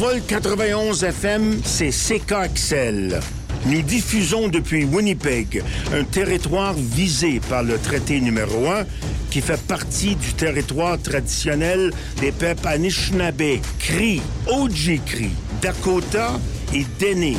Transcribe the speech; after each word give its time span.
Envol 0.00 0.22
91 0.28 1.02
FM, 1.02 1.60
c'est 1.64 1.90
CKXL. 1.90 3.18
Nous 3.66 3.82
diffusons 3.82 4.46
depuis 4.46 4.84
Winnipeg, 4.84 5.60
un 5.92 6.04
territoire 6.04 6.72
visé 6.72 7.40
par 7.50 7.64
le 7.64 7.78
traité 7.78 8.20
numéro 8.20 8.68
1 8.68 8.84
qui 9.32 9.40
fait 9.40 9.60
partie 9.60 10.14
du 10.14 10.34
territoire 10.34 11.02
traditionnel 11.02 11.92
des 12.20 12.30
peuples 12.30 12.68
Anishinaabe, 12.68 13.58
Cree, 13.80 14.22
Ojibwe, 14.46 15.30
Dakota 15.60 16.38
et 16.72 16.86
Dene, 17.00 17.36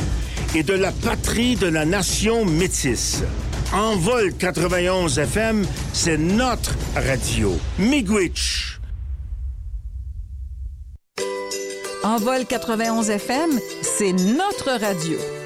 et 0.54 0.62
de 0.62 0.74
la 0.74 0.92
patrie 0.92 1.56
de 1.56 1.66
la 1.66 1.86
nation 1.86 2.44
métisse. 2.44 3.22
Envol 3.72 4.34
91 4.38 5.18
FM, 5.18 5.64
c'est 5.94 6.18
notre 6.18 6.74
radio. 6.94 7.58
Miigwech. 7.78 8.69
Envol 12.02 12.46
91 12.46 13.10
FM, 13.10 13.60
c'est 13.82 14.12
notre 14.12 14.70
radio. 14.70 15.39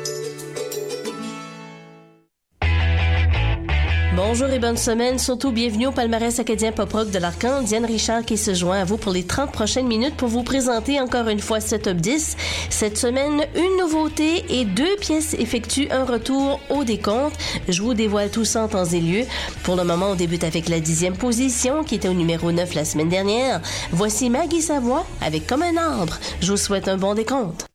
Bonjour 4.17 4.49
et 4.49 4.61
bonne 4.61 4.77
semaine. 4.77 5.19
Surtout 5.19 5.51
bienvenue 5.51 5.89
au 5.89 5.91
palmarès 5.91 6.39
acadien 6.39 6.71
pop 6.71 6.93
rock 6.93 7.11
de 7.11 7.19
l'Arcan. 7.19 7.63
Diane 7.63 7.85
Richard 7.85 8.25
qui 8.25 8.37
se 8.37 8.55
joint 8.55 8.79
à 8.79 8.85
vous 8.85 8.97
pour 8.97 9.11
les 9.11 9.25
30 9.25 9.51
prochaines 9.51 9.89
minutes 9.89 10.17
pour 10.17 10.29
vous 10.29 10.45
présenter 10.45 11.01
encore 11.01 11.27
une 11.27 11.41
fois 11.41 11.61
ce 11.61 11.75
top 11.75 11.97
10. 11.97 12.37
Cette 12.71 12.97
semaine, 12.97 13.45
une 13.57 13.77
nouveauté 13.81 14.45
et 14.51 14.65
deux 14.67 14.95
pièces 15.01 15.35
effectuent 15.35 15.89
un 15.91 16.05
retour 16.05 16.61
au 16.71 16.85
décompte. 16.85 17.35
Je 17.69 17.83
vous 17.83 17.95
dévoile 17.95 18.31
tout 18.31 18.45
ça 18.45 18.63
en 18.63 18.69
temps 18.69 18.85
et 18.85 19.01
lieu. 19.01 19.25
Pour 19.65 19.75
le 19.75 19.83
moment, 19.83 20.11
on 20.11 20.15
débute 20.15 20.45
avec 20.45 20.69
la 20.69 20.79
dixième 20.79 21.17
position 21.17 21.83
qui 21.83 21.97
était 21.97 22.09
au 22.09 22.15
numéro 22.15 22.53
9 22.53 22.73
la 22.75 22.85
semaine 22.85 23.09
dernière. 23.09 23.61
Voici 23.91 24.31
Maggie 24.31 24.63
Savoie 24.63 25.05
avec 25.23 25.49
Comme 25.49 25.63
un 25.63 25.77
arbre. 25.77 26.19
Je 26.41 26.53
vous 26.53 26.57
souhaite 26.57 26.87
un 26.87 26.99
bon 26.99 27.15
décompte. 27.15 27.67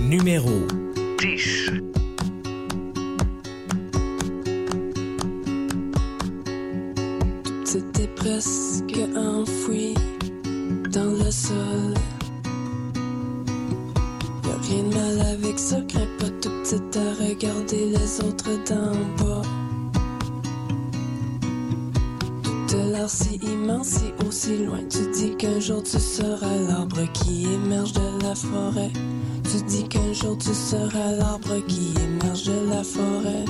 Numéro 0.00 0.66
10. 1.26 1.72
C'était 7.64 8.06
presque 8.14 8.96
enfoui 9.16 9.94
dans 10.92 11.10
le 11.10 11.30
sol. 11.32 11.94
Y'a 14.44 14.56
rien 14.68 14.82
de 14.84 14.94
mal 14.94 15.20
avec 15.32 15.58
ça, 15.58 15.80
crains 15.88 16.06
pas 16.20 16.30
tout 16.40 16.50
petit 16.62 16.98
à 16.98 17.24
regarder 17.24 17.86
les 17.86 18.20
autres 18.20 18.50
d'en 18.68 18.92
bas. 19.18 19.42
Tout 22.44 22.76
a 22.76 22.84
l'air 22.84 23.10
si 23.10 23.34
immense 23.42 23.96
et 23.96 24.24
aussi 24.24 24.58
loin. 24.58 24.78
Tu 24.88 25.10
dis 25.10 25.36
qu'un 25.36 25.58
jour 25.58 25.82
tu 25.82 25.98
seras 25.98 26.56
l'arbre 26.68 27.02
qui 27.14 27.46
émerge 27.52 27.94
de 27.94 28.22
la 28.22 28.34
forêt. 28.36 28.92
Tu 29.48 29.62
dis 29.62 29.88
qu'un 29.88 30.12
jour 30.12 30.36
tu 30.38 30.52
seras 30.52 31.12
l'arbre 31.12 31.64
qui 31.68 31.94
émerge 32.02 32.44
de 32.44 32.68
la 32.68 32.82
forêt. 32.82 33.44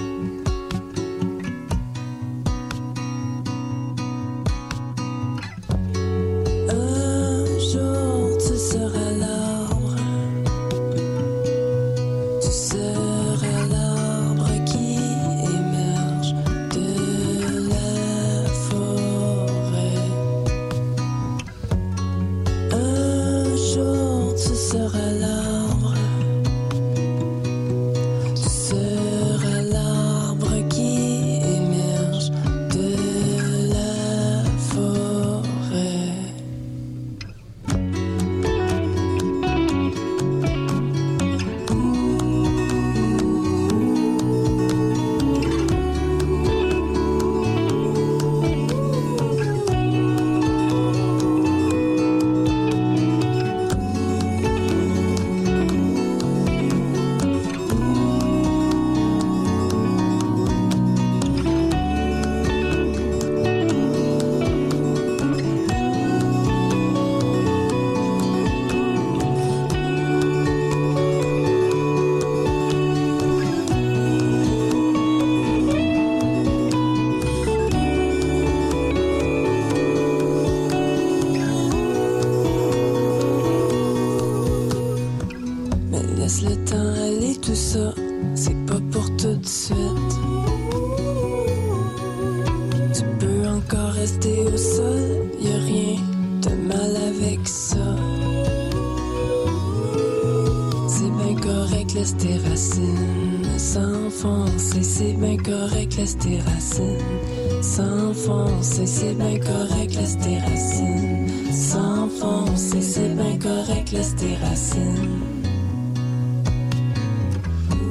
C'est 108.86 109.14
bien 109.14 109.36
correct, 109.41 109.97
laisse 109.97 110.16
tes 110.16 110.38
racines 110.38 111.52
s'enfoncer. 111.52 112.80
C'est 112.80 113.08
bien 113.16 113.36
correct, 113.36 113.91
laisse 113.91 114.14
tes 114.14 114.36
racines. 114.36 115.20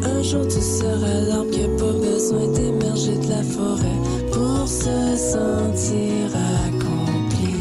Un 0.03 0.23
jour 0.23 0.47
tu 0.47 0.61
seras 0.61 1.19
l'arbre 1.28 1.51
qui 1.51 1.63
a 1.63 1.67
pas 1.67 1.91
besoin 1.91 2.47
d'émerger 2.47 3.17
de 3.17 3.29
la 3.29 3.44
forêt 3.44 4.00
pour 4.31 4.67
se 4.67 5.17
sentir 5.17 6.31
accompli. 6.63 7.55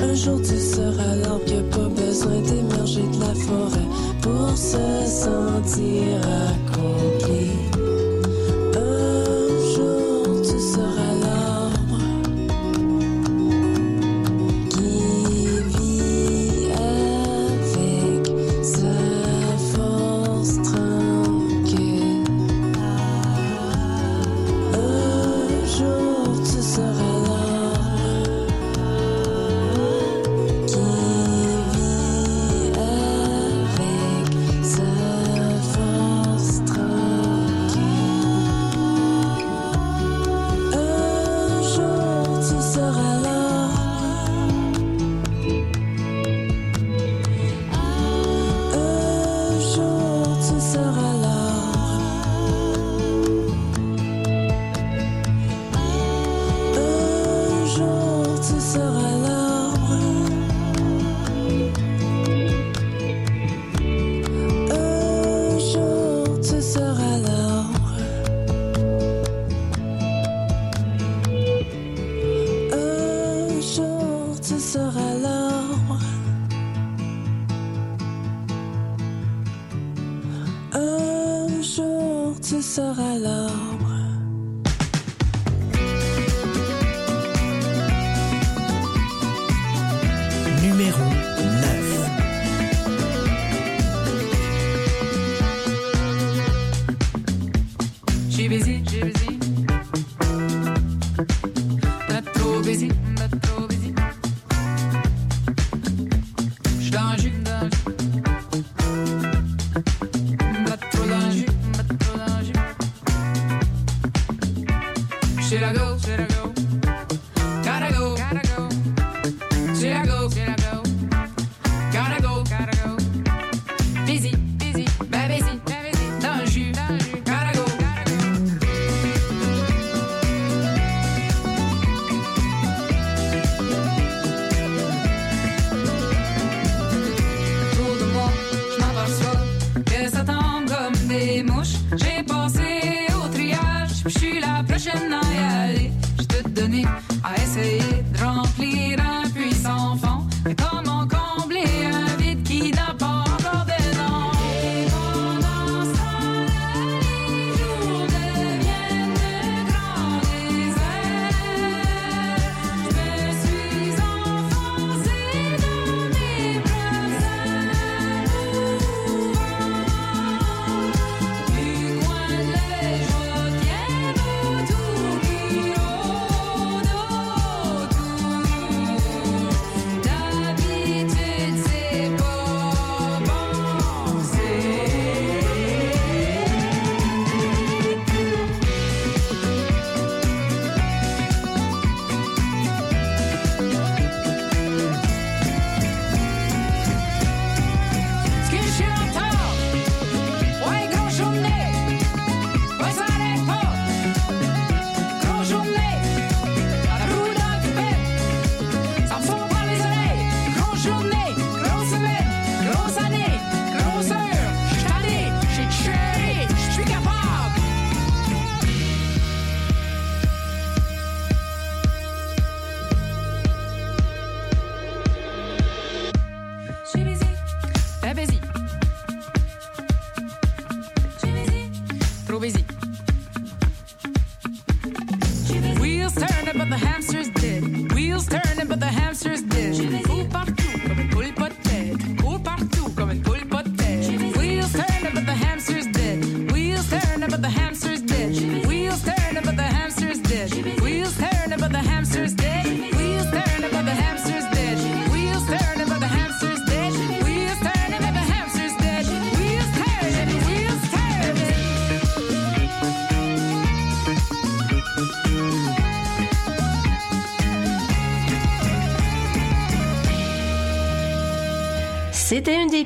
Un 0.00 0.14
jour 0.14 0.40
tu 0.40 0.58
seras 0.58 1.14
l'arbre 1.16 1.44
qui 1.44 1.54
a 1.54 1.62
pas 1.64 1.88
besoin 1.88 2.40
d'émerger 2.40 3.02
de 3.02 3.20
la 3.20 3.34
forêt 3.34 3.88
pour 4.22 4.56
se 4.56 5.04
sentir 5.06 6.16
accompli. 6.48 7.67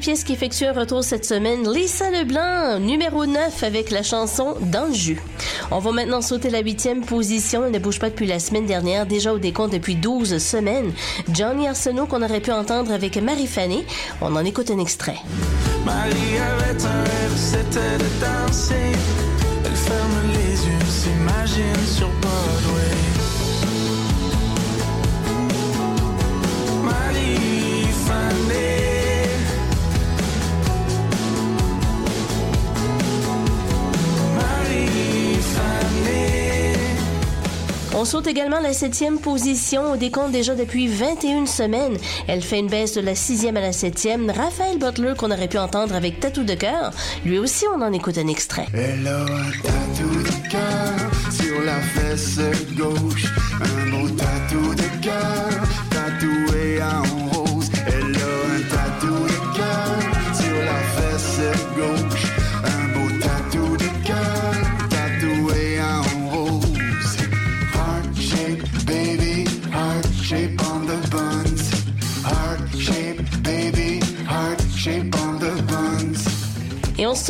pièces 0.02 0.24
qu'effectue 0.24 0.64
un 0.64 0.72
retour 0.72 1.04
cette 1.04 1.24
semaine, 1.24 1.72
Lisa 1.72 2.10
Leblanc, 2.10 2.80
numéro 2.80 3.24
9 3.24 3.62
avec 3.62 3.92
la 3.92 4.02
chanson 4.02 4.56
Dans 4.60 4.86
le 4.86 4.92
jus. 4.92 5.22
On 5.70 5.78
va 5.78 5.92
maintenant 5.92 6.20
sauter 6.20 6.50
la 6.50 6.58
huitième 6.58 7.04
position. 7.04 7.64
Elle 7.64 7.70
ne 7.70 7.78
bouge 7.78 8.00
pas 8.00 8.10
depuis 8.10 8.26
la 8.26 8.40
semaine 8.40 8.66
dernière, 8.66 9.06
déjà 9.06 9.32
au 9.32 9.38
décompte 9.38 9.72
depuis 9.72 9.94
12 9.94 10.38
semaines. 10.38 10.92
Johnny 11.32 11.68
Arsenault 11.68 12.06
qu'on 12.06 12.20
aurait 12.20 12.40
pu 12.40 12.50
entendre 12.50 12.90
avec 12.90 13.16
Marie 13.16 13.46
Fanny. 13.46 13.84
On 14.20 14.34
en 14.34 14.44
écoute 14.44 14.72
un 14.72 14.80
extrait. 14.80 15.18
Marie 15.86 16.10
avait 16.10 16.84
un 16.84 17.02
rêve, 17.04 17.36
c'était 17.36 17.78
de 17.78 18.20
danser. 18.20 18.74
Elle 19.64 19.76
ferme 19.76 20.32
les 20.32 20.66
yeux, 20.66 20.90
s'imagine 20.90 21.86
sur 21.86 22.08
Broadway. 22.08 23.11
On 37.94 38.04
saute 38.06 38.26
également 38.26 38.60
la 38.60 38.72
septième 38.72 39.18
position 39.18 39.92
au 39.92 39.96
décompte 39.96 40.32
déjà 40.32 40.54
depuis 40.54 40.86
21 40.86 41.44
semaines. 41.46 41.98
Elle 42.26 42.42
fait 42.42 42.58
une 42.58 42.68
baisse 42.68 42.94
de 42.94 43.02
la 43.02 43.14
sixième 43.14 43.56
à 43.58 43.60
la 43.60 43.72
septième. 43.72 44.30
Raphaël 44.30 44.78
Butler, 44.78 45.12
qu'on 45.16 45.30
aurait 45.30 45.48
pu 45.48 45.58
entendre 45.58 45.94
avec 45.94 46.18
Tatou 46.18 46.42
de 46.42 46.54
cœur, 46.54 46.92
lui 47.26 47.38
aussi, 47.38 47.66
on 47.74 47.82
en 47.82 47.92
écoute 47.92 48.16
un 48.16 48.28
extrait. 48.28 48.66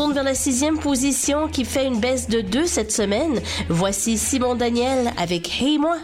tourne 0.02 0.14
vers 0.14 0.24
la 0.24 0.34
sixième 0.34 0.80
position 0.80 1.46
qui 1.46 1.64
fait 1.64 1.86
une 1.86 2.00
baisse 2.00 2.28
de 2.28 2.40
2 2.40 2.66
cette 2.66 2.90
semaine. 2.90 3.40
Voici 3.68 4.18
Simon 4.18 4.56
Daniel 4.56 5.12
avec 5.16 5.62
Hey 5.62 5.78
moi. 5.78 5.96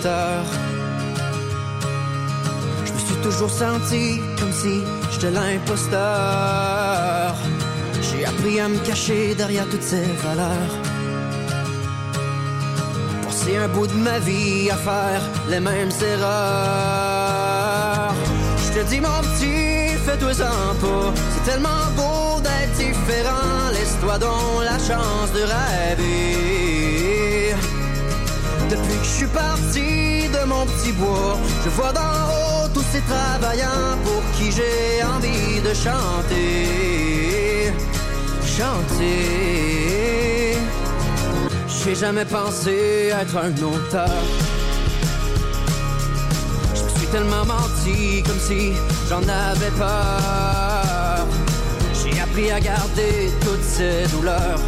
Un 0.00 0.02
chanteur. 0.02 0.44
suis 2.84 3.16
toujours 3.22 3.50
senti 3.50 4.20
comme 4.38 4.52
si 4.52 4.82
j'étais 5.10 5.30
l'imposteur. 5.30 5.98
J'ai 8.00 8.24
appris 8.24 8.60
à 8.60 8.68
me 8.68 8.78
cacher 8.78 9.34
derrière 9.34 9.68
toutes 9.68 9.82
ces 9.82 10.04
valeurs. 10.24 10.74
Passer 13.24 13.56
un 13.56 13.68
bout 13.68 13.86
de 13.86 13.94
ma 13.94 14.18
vie 14.20 14.70
à 14.70 14.76
faire 14.76 15.22
les 15.48 15.60
mêmes 15.60 15.90
erreurs. 16.00 17.34
Je 18.64 18.72
te 18.80 18.84
dis 18.88 19.00
mon 19.00 19.20
petit, 19.20 19.96
fais-toi-en 20.06 20.74
pas. 20.82 21.12
C'est 21.34 21.44
tellement 21.50 21.90
beau 21.96 22.40
d'être 22.40 22.72
différent. 22.76 23.70
Laisse-toi 23.72 24.18
donc 24.18 24.64
la 24.64 24.78
chance 24.78 25.30
de 25.34 25.42
rêver. 25.42 26.79
Depuis 28.70 28.98
que 28.98 29.04
je 29.04 29.10
suis 29.10 29.26
parti 29.26 30.28
de 30.28 30.44
mon 30.46 30.64
petit 30.64 30.92
bois, 30.92 31.36
je 31.64 31.70
vois 31.70 31.92
d'en 31.92 32.00
haut 32.00 32.68
tous 32.72 32.84
ces 32.92 33.00
travailleurs 33.00 33.98
pour 34.04 34.22
qui 34.36 34.52
j'ai 34.52 35.02
envie 35.02 35.60
de 35.60 35.74
chanter. 35.74 37.72
Chanter. 38.46 39.90
J'ai 41.66 41.94
jamais 41.96 42.24
pensé 42.24 43.10
être 43.20 43.36
un 43.36 43.50
auteur. 43.60 44.22
Je 46.72 46.82
me 46.84 46.88
suis 46.90 47.08
tellement 47.08 47.44
menti 47.44 48.22
comme 48.22 48.38
si 48.38 48.72
j'en 49.08 49.22
avais 49.22 49.72
peur. 49.76 51.26
J'ai 51.92 52.20
appris 52.20 52.52
à 52.52 52.60
garder 52.60 53.32
toutes 53.40 53.64
ces 53.64 54.06
douleurs. 54.14 54.60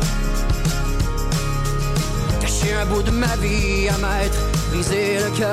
Un 2.81 2.87
bout 2.87 3.03
de 3.03 3.11
ma 3.11 3.37
vie 3.37 3.87
à 3.89 3.99
m'être 3.99 4.39
brisé 4.71 5.19
le 5.19 5.29
cœur. 5.37 5.51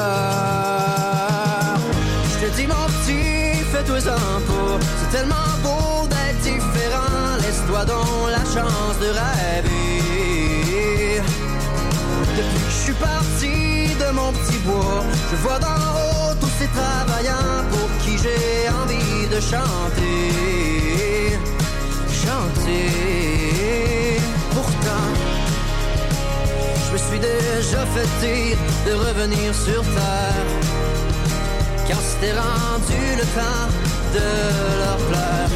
Je 2.31 2.37
te 2.45 2.51
dis 2.55 2.65
mon 2.65 2.87
petit, 2.95 3.59
fais-toi-en 3.71 4.39
pas. 4.47 4.79
C'est 4.97 5.11
tellement 5.17 5.49
beau 5.61 6.07
d'être 6.07 6.39
différent. 6.41 7.35
Laisse-toi 7.41 7.83
donc 7.85 8.29
la 8.31 8.45
chance 8.45 8.97
de 8.99 9.09
rêver. 9.19 11.21
Depuis 12.37 12.61
que 12.65 12.71
je 12.71 12.79
suis 12.85 12.93
parti 12.93 13.93
de 14.03 14.09
mon 14.13 14.31
petit 14.31 14.59
bois, 14.65 15.03
je 15.29 15.35
vois 15.43 15.59
d'en 15.59 15.67
haut 15.67 16.33
tous 16.39 16.53
ces 16.57 16.67
travailleurs 16.67 17.65
pour 17.69 17.89
qui 18.03 18.17
j'ai 18.17 18.69
envie 18.81 19.27
de 19.27 19.39
chanter. 19.39 21.37
Chanter. 22.25 24.18
Je 26.89 26.93
me 26.93 26.97
suis 26.97 27.19
déjà 27.19 27.85
fait 27.93 28.09
dire 28.19 28.57
de 28.87 28.93
revenir 28.93 29.53
sur 29.53 29.83
terre. 29.83 30.47
Quand 31.87 32.01
c'était 32.01 32.33
rendu 32.33 33.01
le 33.15 33.25
temps 33.37 33.69
de 34.15 34.29
leur 34.79 34.97
pleurs, 35.07 35.51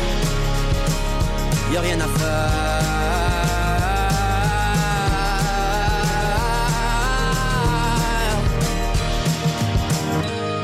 y 1.73 1.77
a 1.77 1.81
rien 1.81 1.99
à 1.99 2.07
faire. 2.19 2.83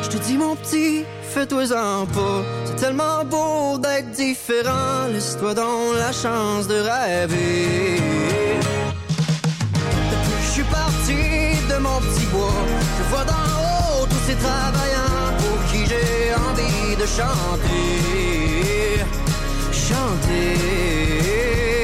Je 0.04 0.10
te 0.10 0.18
dis 0.18 0.38
mon 0.38 0.56
petit, 0.56 1.04
fais-toi-en 1.34 2.06
pas. 2.06 2.44
C'est 2.66 2.76
tellement 2.76 3.26
beau 3.26 3.80
d'être 3.80 4.12
différent. 4.12 5.08
Laisse-toi 5.12 5.56
donc 5.56 5.96
la 5.98 6.12
chance 6.12 6.68
de 6.68 6.76
rêver. 6.76 8.49
Mon 11.80 12.00
petit 12.00 12.26
bois, 12.28 12.54
je 12.98 13.04
vois 13.10 13.26
d'en 13.26 13.34
haut 13.34 14.06
tous 14.06 14.24
ces 14.28 14.36
travailleurs 14.36 15.34
pour 15.38 15.66
qui 15.72 15.86
j'ai 15.86 16.34
envie 16.34 16.96
de 16.96 17.06
chanter. 17.06 19.04
Chanter. 19.72 21.79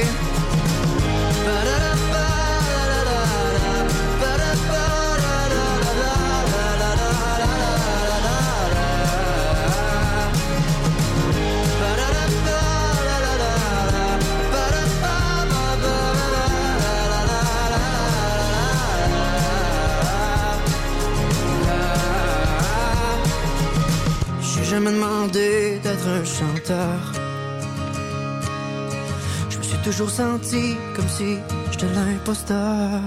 Je 29.50 29.58
me 29.58 29.62
suis 29.64 29.78
toujours 29.82 30.10
senti 30.10 30.76
comme 30.94 31.08
si 31.08 31.38
j'étais 31.72 31.86
l'imposteur. 31.92 33.00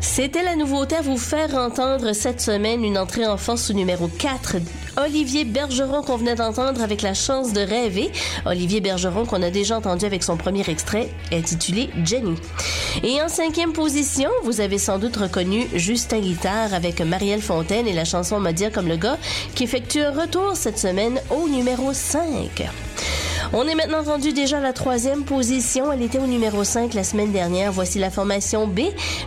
C'était 0.00 0.44
la 0.44 0.54
nouveauté 0.54 0.94
à 0.94 1.00
vous 1.00 1.18
faire 1.18 1.52
entendre 1.56 2.12
cette 2.12 2.40
semaine, 2.40 2.84
une 2.84 2.96
entrée 2.96 3.26
en 3.26 3.36
force 3.36 3.70
au 3.70 3.72
numéro 3.72 4.06
4. 4.06 4.58
Olivier 4.98 5.44
Bergeron 5.44 6.02
qu'on 6.02 6.16
venait 6.16 6.36
d'entendre 6.36 6.80
avec 6.80 7.02
la 7.02 7.14
chance 7.14 7.52
de 7.52 7.60
rêver. 7.60 8.12
Olivier 8.46 8.80
Bergeron 8.80 9.26
qu'on 9.26 9.42
a 9.42 9.50
déjà 9.50 9.78
entendu 9.78 10.04
avec 10.04 10.22
son 10.22 10.36
premier 10.36 10.68
extrait 10.70 11.08
intitulé 11.32 11.90
Jenny. 12.04 12.36
Et 13.02 13.22
en 13.22 13.28
cinquième 13.28 13.72
position, 13.72 14.30
vous 14.44 14.60
avez 14.60 14.78
sans 14.78 14.98
doute 14.98 15.16
reconnu 15.16 15.66
Justin 15.74 16.20
Guitare 16.20 16.74
avec 16.74 17.00
Marielle 17.00 17.42
Fontaine 17.42 17.86
et 17.86 17.92
la 17.92 18.04
chanson 18.04 18.40
Me 18.40 18.52
dire 18.52 18.72
comme 18.72 18.88
le 18.88 18.96
gars 18.96 19.18
qui 19.54 19.64
effectue 19.64 20.00
un 20.00 20.10
retour 20.10 20.52
cette 20.54 20.78
semaine 20.78 21.20
au 21.30 21.48
numéro 21.48 21.92
5. 21.92 22.68
On 23.52 23.66
est 23.66 23.74
maintenant 23.74 24.02
rendu 24.02 24.32
déjà 24.32 24.58
à 24.58 24.60
la 24.60 24.72
troisième 24.72 25.24
position. 25.24 25.90
Elle 25.92 26.02
était 26.02 26.18
au 26.18 26.26
numéro 26.26 26.64
5 26.64 26.92
la 26.94 27.04
semaine 27.04 27.32
dernière. 27.32 27.72
Voici 27.72 27.98
la 27.98 28.10
formation 28.10 28.66
B, 28.66 28.80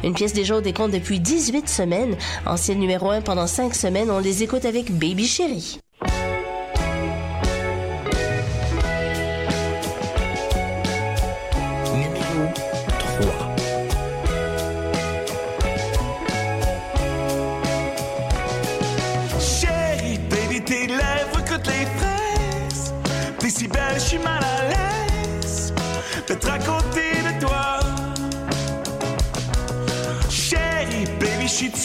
une 0.03 0.13
pièce 0.13 0.33
déjà 0.33 0.57
au 0.57 0.61
décompte 0.61 0.93
depuis 0.93 1.19
18 1.19 1.67
semaines. 1.67 2.15
Ancienne 2.45 2.79
numéro 2.79 3.09
1 3.09 3.21
pendant 3.21 3.47
5 3.47 3.73
semaines. 3.73 4.11
On 4.11 4.19
les 4.19 4.43
écoute 4.43 4.65
avec 4.65 4.91
Baby 4.91 5.25
Chérie. 5.25 5.80
учить 31.61 31.77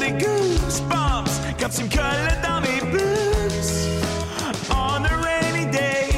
des 0.00 0.12
goosebumps 0.12 1.40
quand 1.60 1.68
tu 1.68 1.84
me 1.84 1.90
colles 1.90 2.40
dans 2.42 2.60
mes 2.62 2.80
blues. 2.90 3.90
On 4.70 5.04
a 5.04 5.12
rainy 5.22 5.66
day. 5.66 6.08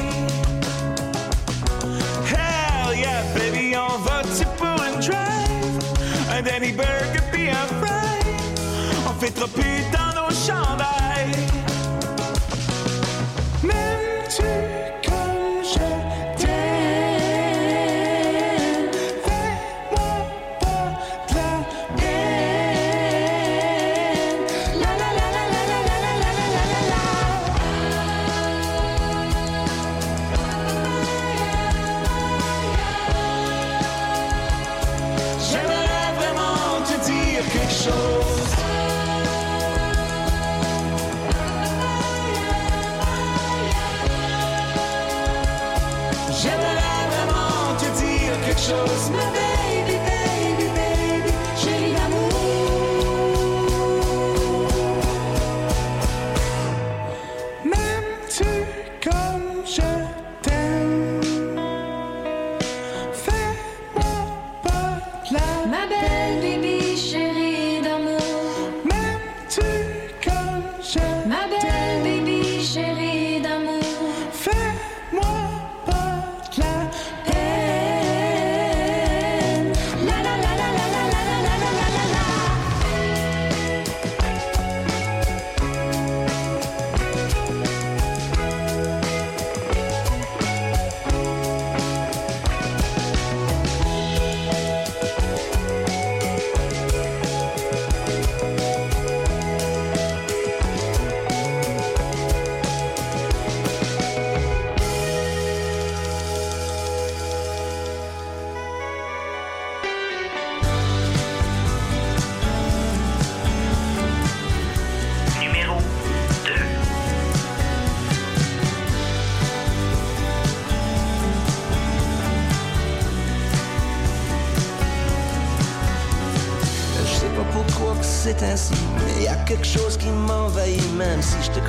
Hell 2.25 2.97
yeah, 2.97 3.23
baby, 3.35 3.75
on 3.75 3.97
va-tu 3.99 4.45
pour 4.57 4.81
une 4.87 4.99
drive? 5.01 5.79
Un 6.31 6.41
Danny 6.41 6.71
Burger 6.71 7.23
puis 7.31 7.49
un 7.49 7.67
fry? 7.81 8.19
On 9.05 9.19
fait 9.19 9.31
trop 9.31 9.47
pute 9.47 9.91
dans 9.91 10.21
nos 10.21 10.31
chandails. 10.31 11.02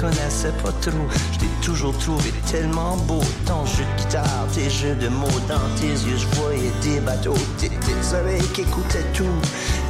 Connaissais 0.05 0.53
pas 0.62 0.73
trop. 0.81 1.07
Je 1.33 1.38
t'ai 1.38 1.53
toujours 1.62 1.97
trouvé 1.99 2.31
tellement 2.51 2.97
beau, 3.09 3.21
ton 3.47 3.64
jeu 3.64 3.85
de 3.85 4.03
guitare, 4.03 4.47
tes 4.55 4.69
jeux 4.69 4.95
de 4.97 5.09
mots 5.09 5.40
dans 5.49 5.69
tes 5.81 5.95
yeux, 6.07 6.19
je 6.19 6.27
voyais 6.38 6.73
des 6.83 7.01
bateaux, 7.01 7.40
tes, 7.59 7.69
tes 7.69 8.17
oreilles 8.19 8.49
qui 8.53 8.62
écoutaient 8.62 9.11
tout, 9.14 9.38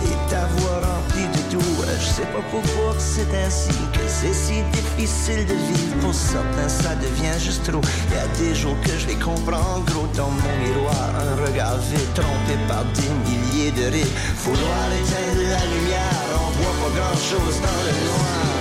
et 0.05 0.31
ta 0.31 0.47
voix 0.57 0.81
remplie 0.81 1.29
de 1.35 1.53
doux. 1.53 1.85
Je 2.01 2.07
sais 2.07 2.29
pas 2.35 2.45
pourquoi 2.51 2.95
c'est 2.99 3.33
ainsi, 3.45 3.71
que 3.93 4.05
c'est 4.07 4.35
si 4.35 4.63
difficile 4.73 5.47
de 5.47 5.55
vivre. 5.55 5.97
Pour 6.01 6.15
certains, 6.15 6.69
ça 6.69 6.95
devient 6.97 7.39
juste 7.39 7.65
trop. 7.65 7.81
Y 8.13 8.19
a 8.19 8.27
des 8.39 8.55
jours 8.55 8.77
que 8.83 8.97
je 8.99 9.07
les 9.09 9.17
comprends 9.17 9.81
gros 9.87 10.09
dans 10.15 10.31
mon 10.31 10.55
miroir, 10.63 11.11
un 11.27 11.47
regard 11.47 11.79
vide, 11.91 12.15
trompé 12.15 12.55
par 12.69 12.85
des 12.95 13.11
milliers 13.27 13.73
de 13.73 13.91
rires. 13.91 14.15
Vouloir 14.45 14.87
éteindre 14.93 15.49
la 15.51 15.65
lumière, 15.75 16.27
on 16.35 16.51
voit 16.59 16.77
pas 16.83 17.01
grand 17.01 17.17
chose 17.17 17.57
dans 17.61 17.83
le 17.87 17.95
noir. 18.07 18.54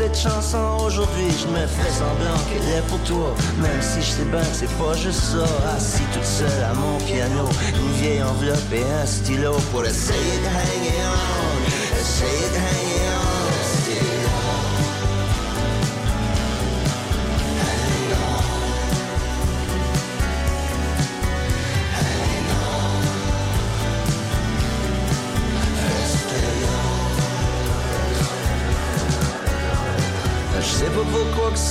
Cette 0.00 0.16
chanson 0.16 0.78
aujourd'hui. 0.86 1.28
Je 1.42 1.46
me 1.48 1.66
fais 1.66 1.90
semblant 1.90 2.38
qu'elle 2.48 2.78
est 2.78 2.86
pour 2.88 2.98
toi, 3.00 3.34
même 3.60 3.82
si 3.82 4.00
je 4.00 4.10
sais 4.16 4.24
bien 4.24 4.40
que 4.40 4.54
c'est 4.60 4.78
pas 4.78 4.94
juste 4.94 5.20
ça. 5.20 5.44
Assis 5.76 6.02
toute 6.14 6.24
seule 6.24 6.64
à 6.64 6.72
mon 6.72 6.96
piano, 7.04 7.44
une 7.74 7.92
vieille 8.00 8.22
enveloppe 8.22 8.72
et 8.72 8.82
un 8.82 9.04
stylo 9.04 9.52
pour 9.70 9.84
essayer 9.84 10.38
de 10.44 10.46
hang 10.46 10.86
on, 11.04 12.00
essayer 12.00 12.48
de 12.48 12.56
hang 12.56 12.89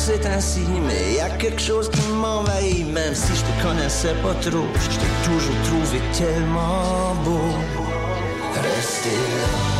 c'est 0.09 0.25
ainsi, 0.25 0.65
mais 0.87 1.17
y 1.17 1.19
a 1.19 1.29
quelque 1.29 1.61
chose 1.61 1.87
qui 1.89 2.01
m'envahit, 2.13 2.87
même 2.91 3.13
si 3.13 3.31
je 3.35 3.41
te 3.41 3.63
connaissais 3.63 4.15
pas 4.23 4.33
trop. 4.33 4.65
Je 4.89 4.97
t'ai 4.97 5.13
toujours 5.23 5.55
trouvé 5.65 5.99
tellement 6.17 7.13
beau. 7.23 7.53
Restez 8.55 9.09
là. 9.11 9.78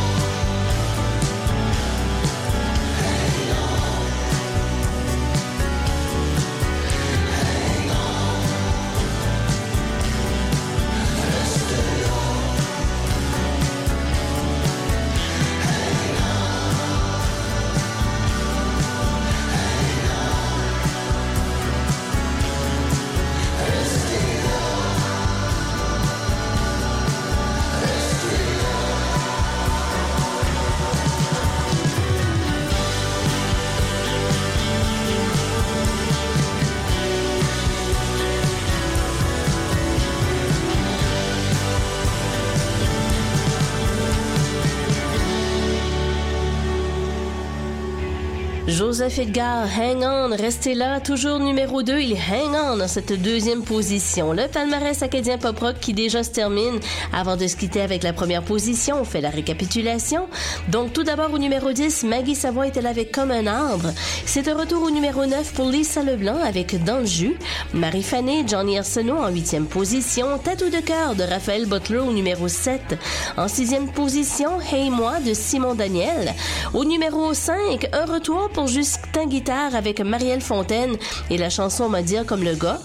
Joseph 48.80 49.18
Edgar, 49.18 49.66
Hang 49.78 50.02
On, 50.04 50.34
restez 50.34 50.72
là, 50.72 51.00
toujours 51.00 51.38
numéro 51.38 51.82
2, 51.82 52.00
il 52.00 52.14
hang 52.14 52.54
on 52.54 52.76
dans 52.78 52.88
cette 52.88 53.12
deuxième 53.12 53.62
position. 53.62 54.32
Le 54.32 54.48
palmarès 54.48 55.02
acadien 55.02 55.36
pop 55.36 55.58
rock 55.58 55.74
qui 55.82 55.92
déjà 55.92 56.22
se 56.22 56.30
termine. 56.30 56.80
Avant 57.12 57.36
de 57.36 57.46
se 57.46 57.56
quitter 57.56 57.82
avec 57.82 58.02
la 58.02 58.14
première 58.14 58.42
position, 58.42 58.96
on 58.98 59.04
fait 59.04 59.20
la 59.20 59.28
récapitulation. 59.28 60.28
Donc 60.68 60.94
tout 60.94 61.02
d'abord 61.02 61.30
au 61.30 61.36
numéro 61.36 61.72
10, 61.72 62.04
Maggie 62.04 62.34
Savoie 62.34 62.68
était 62.68 62.80
là 62.80 62.88
avec 62.88 63.12
Comme 63.12 63.30
un 63.30 63.46
arbre? 63.46 63.90
C'est 64.24 64.48
un 64.48 64.56
retour 64.56 64.82
au 64.82 64.90
numéro 64.90 65.26
9 65.26 65.52
pour 65.52 65.68
Lisa 65.68 66.02
Leblanc 66.02 66.38
avec 66.42 66.82
Dans 66.82 67.00
le 67.00 67.04
jus. 67.04 67.36
Marie 67.74 68.02
Fanny, 68.02 68.48
Johnny 68.48 68.78
Arsenault 68.78 69.18
en 69.18 69.28
huitième 69.28 69.66
position. 69.66 70.38
Tatou 70.38 70.70
de 70.70 70.80
cœur 70.80 71.14
de 71.16 71.24
Raphaël 71.24 71.66
Butler 71.66 71.98
au 71.98 72.12
numéro 72.12 72.48
7. 72.48 72.98
En 73.36 73.46
sixième 73.46 73.92
position, 73.92 74.52
Hey 74.72 74.88
Moi 74.88 75.20
de 75.20 75.34
Simon 75.34 75.74
Daniel. 75.74 76.32
Au 76.72 76.86
numéro 76.86 77.34
5, 77.34 77.86
un 77.92 78.06
retour 78.06 78.48
pour 78.48 78.69
Justin 78.70 79.26
Guitare 79.26 79.74
avec 79.74 80.00
Marielle 80.00 80.40
Fontaine 80.40 80.96
et 81.28 81.36
la 81.36 81.50
chanson 81.50 81.88
M'a 81.88 82.02
dire 82.02 82.24
comme 82.24 82.44
le 82.44 82.54
gars. 82.54 82.78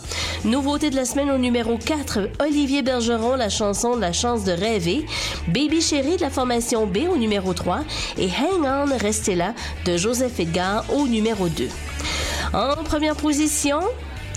Nouveauté 0.44 0.90
de 0.90 0.96
la 0.96 1.06
semaine 1.06 1.30
au 1.30 1.38
numéro 1.38 1.78
4, 1.78 2.30
Olivier 2.40 2.82
Bergeron, 2.82 3.36
la 3.36 3.50
chanson 3.50 3.96
La 3.96 4.12
chance 4.12 4.44
de 4.44 4.52
rêver. 4.52 5.06
Baby 5.48 5.82
Chérie 5.82 6.18
de 6.18 6.22
la 6.22 6.32
formation 6.32 6.88
B 6.88 7.00
au 7.12 7.18
numéro 7.18 7.54
3 7.54 7.82
et 8.18 8.26
Hang 8.26 8.66
On, 8.66 8.98
restez 8.98 9.36
là 9.36 9.54
de 9.86 9.96
Joseph 9.96 10.40
Edgar 10.40 10.86
au 10.92 11.08
numéro 11.08 11.50
2. 11.50 11.68
En 12.54 12.84
première 12.84 13.16
position, 13.16 13.80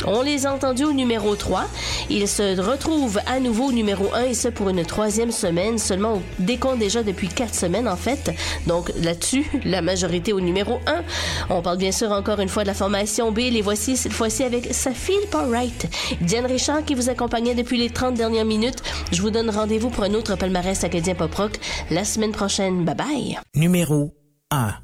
on 0.06 0.22
les 0.22 0.46
a 0.46 0.54
entendus 0.54 0.84
au 0.84 0.92
numéro 0.92 1.34
3. 1.34 1.64
Ils 2.10 2.28
se 2.28 2.60
retrouvent 2.60 3.20
à 3.26 3.40
nouveau 3.40 3.66
au 3.66 3.72
numéro 3.72 4.12
1 4.14 4.22
et 4.24 4.34
ce 4.34 4.48
pour 4.48 4.68
une 4.68 4.84
troisième 4.84 5.32
semaine, 5.32 5.78
seulement 5.78 6.14
au 6.14 6.22
décompte 6.38 6.78
déjà 6.78 7.02
depuis 7.02 7.28
quatre 7.28 7.54
semaines 7.54 7.88
en 7.88 7.96
fait. 7.96 8.30
Donc 8.66 8.90
là-dessus, 9.02 9.50
la 9.64 9.82
majorité 9.82 10.32
au 10.32 10.40
numéro 10.40 10.80
1. 10.86 11.02
On 11.50 11.62
parle 11.62 11.78
bien 11.78 11.92
sûr 11.92 12.12
encore 12.12 12.40
une 12.40 12.48
fois 12.48 12.62
de 12.62 12.68
la 12.68 12.74
formation 12.74 13.32
B. 13.32 13.38
Les 13.50 13.62
voici 13.62 13.96
cette 13.96 14.12
fois-ci 14.12 14.44
avec 14.44 14.72
Ça 14.72 14.92
feel 14.92 15.26
pas 15.30 15.46
right. 15.46 15.86
Diane 16.20 16.46
Richard 16.46 16.84
qui 16.84 16.94
vous 16.94 17.08
accompagnait 17.08 17.54
depuis 17.54 17.78
les 17.78 17.90
30 17.90 18.14
dernières 18.14 18.44
minutes. 18.44 18.82
Je 19.12 19.22
vous 19.22 19.30
donne 19.30 19.50
rendez-vous 19.50 19.90
pour 19.90 20.04
un 20.04 20.14
autre 20.14 20.36
palmarès 20.36 20.84
acadien 20.84 21.14
pop 21.14 21.34
rock 21.34 21.58
la 21.90 22.04
semaine 22.04 22.32
prochaine. 22.32 22.84
Bye 22.84 22.94
bye. 22.96 23.38
Numéro 23.54 24.12
1. 24.50 24.74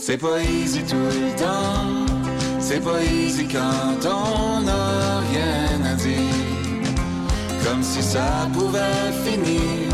C'est 0.00 0.18
pas 0.18 0.42
easy 0.42 0.82
tout 0.82 0.96
le 0.96 1.38
temps. 1.38 2.01
C'est 2.72 2.80
pas 2.80 3.02
easy 3.04 3.46
quand 3.48 4.08
on 4.08 4.62
n'a 4.62 5.20
rien 5.30 5.92
à 5.92 5.94
dire. 5.94 6.94
Comme 7.62 7.82
si 7.82 8.02
ça 8.02 8.48
pouvait 8.50 9.12
finir. 9.26 9.90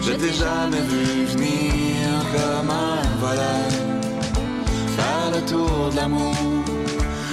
Je 0.00 0.12
t'ai 0.12 0.32
jamais 0.32 0.82
vu 0.82 1.24
venir 1.24 2.06
comme 2.32 2.70
un 2.70 3.02
voleur. 3.18 3.70
Faire 4.96 5.30
le 5.34 5.40
tour 5.50 5.90
de 5.90 5.96
l'amour 5.96 6.36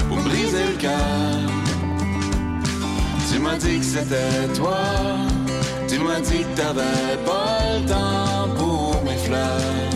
pour 0.07 0.17
briser 0.23 0.65
le 0.71 0.77
cœur. 0.77 1.37
Tu 3.31 3.37
m'as 3.37 3.57
dit 3.57 3.77
que 3.77 3.85
c'était 3.85 4.47
toi. 4.55 4.79
Tu 5.87 5.99
m'as 5.99 6.19
dit 6.19 6.43
que 6.45 6.61
t'avais 6.61 7.15
pas 7.27 7.59
le 7.77 7.85
temps 7.85 8.55
pour 8.57 9.03
mes 9.03 9.17
fleurs. 9.17 9.91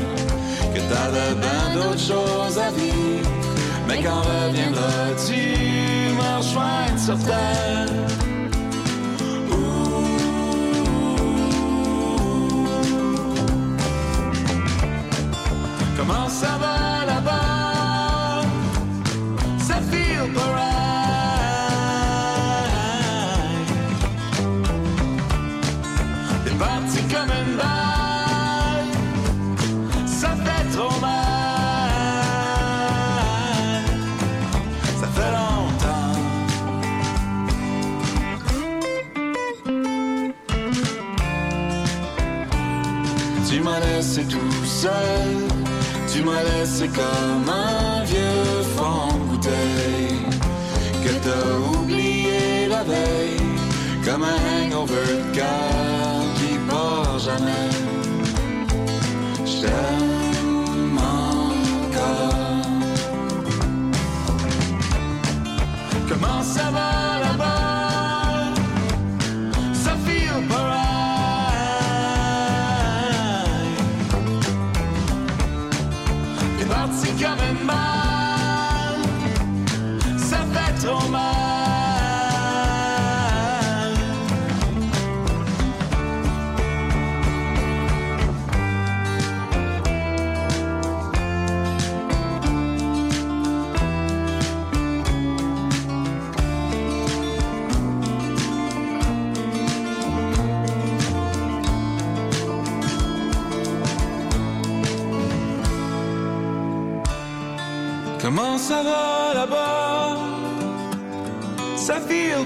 Que 0.71 0.81
t'avais 0.81 1.33
bien 1.45 1.81
d'autres 1.81 1.99
choses 1.99 2.59
à 2.59 2.69
vivre. 2.69 3.52
Mais 3.87 4.01
quand 4.01 4.21
reviendras-tu 4.21 5.41
me 6.15 6.37
rejoindre 6.37 6.99
sur 6.99 7.17
terre? 7.23 7.89
Comment 15.97 16.27
ça 16.29 16.57
va 16.59 17.05
là-bas? 17.05 18.41
Ça 19.59 19.75
feel 19.89 20.37
alright. 20.37 20.72
Tu 46.11 46.23
m'as 46.23 46.43
laissé 46.43 46.89
comme 46.89 47.47
un 47.47 48.03
vieux 48.03 48.63
de 48.75 49.17
bouteille 49.29 50.19
que 51.03 51.13
t'as 51.23 51.79
oublié 51.79 52.67
la 52.67 52.83
veille, 52.83 53.39
comme 54.03 54.23
un 54.23 54.65
hangover 54.65 55.21
de 55.33 55.39
qui 56.35 56.57
part 56.69 57.17
jamais. 57.17 57.69
Je 59.45 59.61
t'aime 59.61 60.97
encore. 60.97 62.43
Comment 66.09 66.43
ça 66.43 66.71
va? 66.71 67.02
Parti 77.23 77.63
comme 77.67 78.02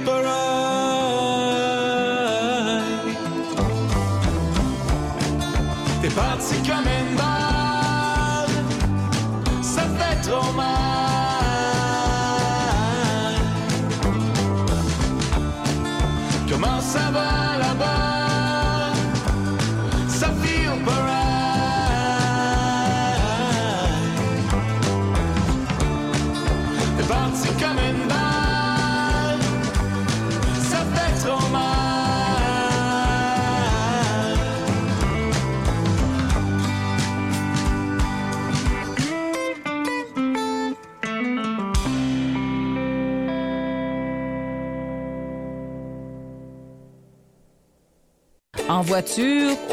Ça 0.06 0.47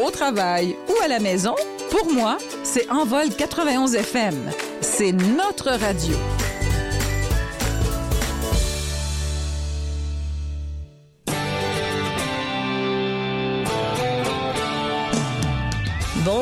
au 0.04 0.10
travail 0.10 0.76
ou 0.88 1.02
à 1.02 1.08
la 1.08 1.18
maison, 1.18 1.54
pour 1.90 2.12
moi, 2.12 2.36
c'est 2.62 2.90
Envol 2.90 3.28
91 3.30 3.94
FM. 3.94 4.50
C'est 4.80 5.12
notre 5.12 5.70
radio. 5.70 6.14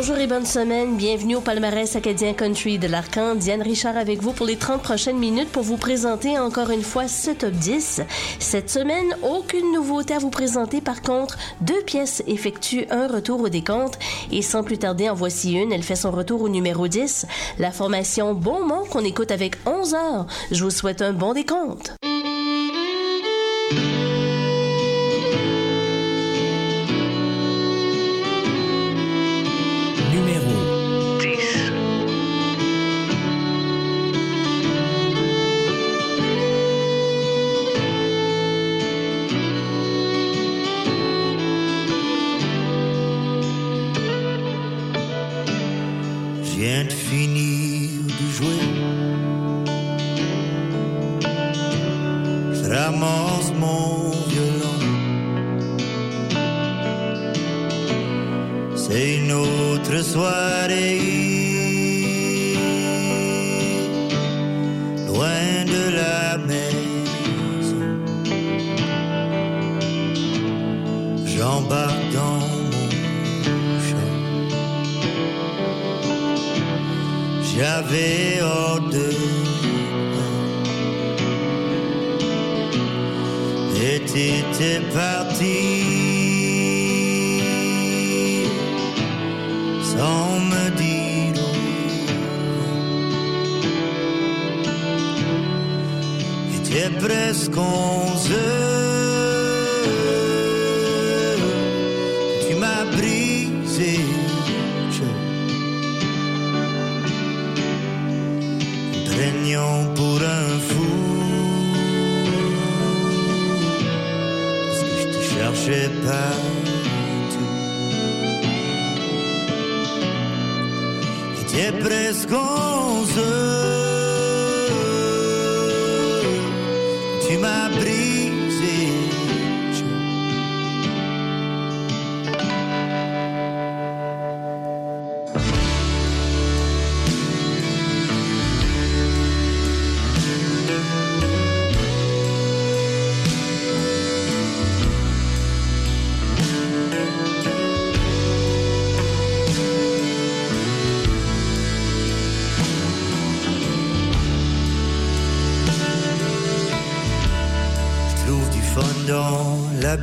Bonjour 0.04 0.18
et 0.18 0.26
bonne 0.26 0.46
semaine. 0.46 0.96
Bienvenue 0.96 1.36
au 1.36 1.40
palmarès 1.40 1.94
acadien 1.94 2.32
country 2.32 2.76
de 2.76 2.88
l'Arcan. 2.88 3.36
Diane 3.36 3.62
Richard 3.62 3.96
avec 3.96 4.20
vous 4.20 4.32
pour 4.32 4.46
les 4.46 4.56
30 4.56 4.82
prochaines 4.82 5.16
minutes 5.16 5.52
pour 5.52 5.62
vous 5.62 5.76
présenter 5.76 6.40
encore 6.40 6.70
une 6.70 6.82
fois 6.82 7.06
ce 7.06 7.30
top 7.30 7.52
10. 7.52 8.02
Cette 8.40 8.68
semaine, 8.68 9.16
aucune 9.22 9.72
nouveauté 9.72 10.14
à 10.14 10.18
vous 10.18 10.30
présenter. 10.30 10.80
Par 10.80 11.02
contre, 11.02 11.38
deux 11.60 11.80
pièces 11.82 12.24
effectuent 12.26 12.86
un 12.90 13.06
retour 13.06 13.42
au 13.42 13.48
décompte. 13.48 13.96
Et 14.32 14.42
sans 14.42 14.64
plus 14.64 14.78
tarder, 14.78 15.08
en 15.08 15.14
voici 15.14 15.52
une. 15.52 15.72
Elle 15.72 15.84
fait 15.84 15.94
son 15.94 16.10
retour 16.10 16.42
au 16.42 16.48
numéro 16.48 16.88
10. 16.88 17.26
La 17.60 17.70
formation 17.70 18.34
Beaumont 18.34 18.82
qu'on 18.90 19.04
écoute 19.04 19.30
avec 19.30 19.54
11 19.66 19.94
heures. 19.94 20.26
Je 20.50 20.64
vous 20.64 20.70
souhaite 20.70 21.00
un 21.00 21.12
bon 21.12 21.32
décompte. 21.32 21.94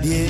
Dans 0.02 0.29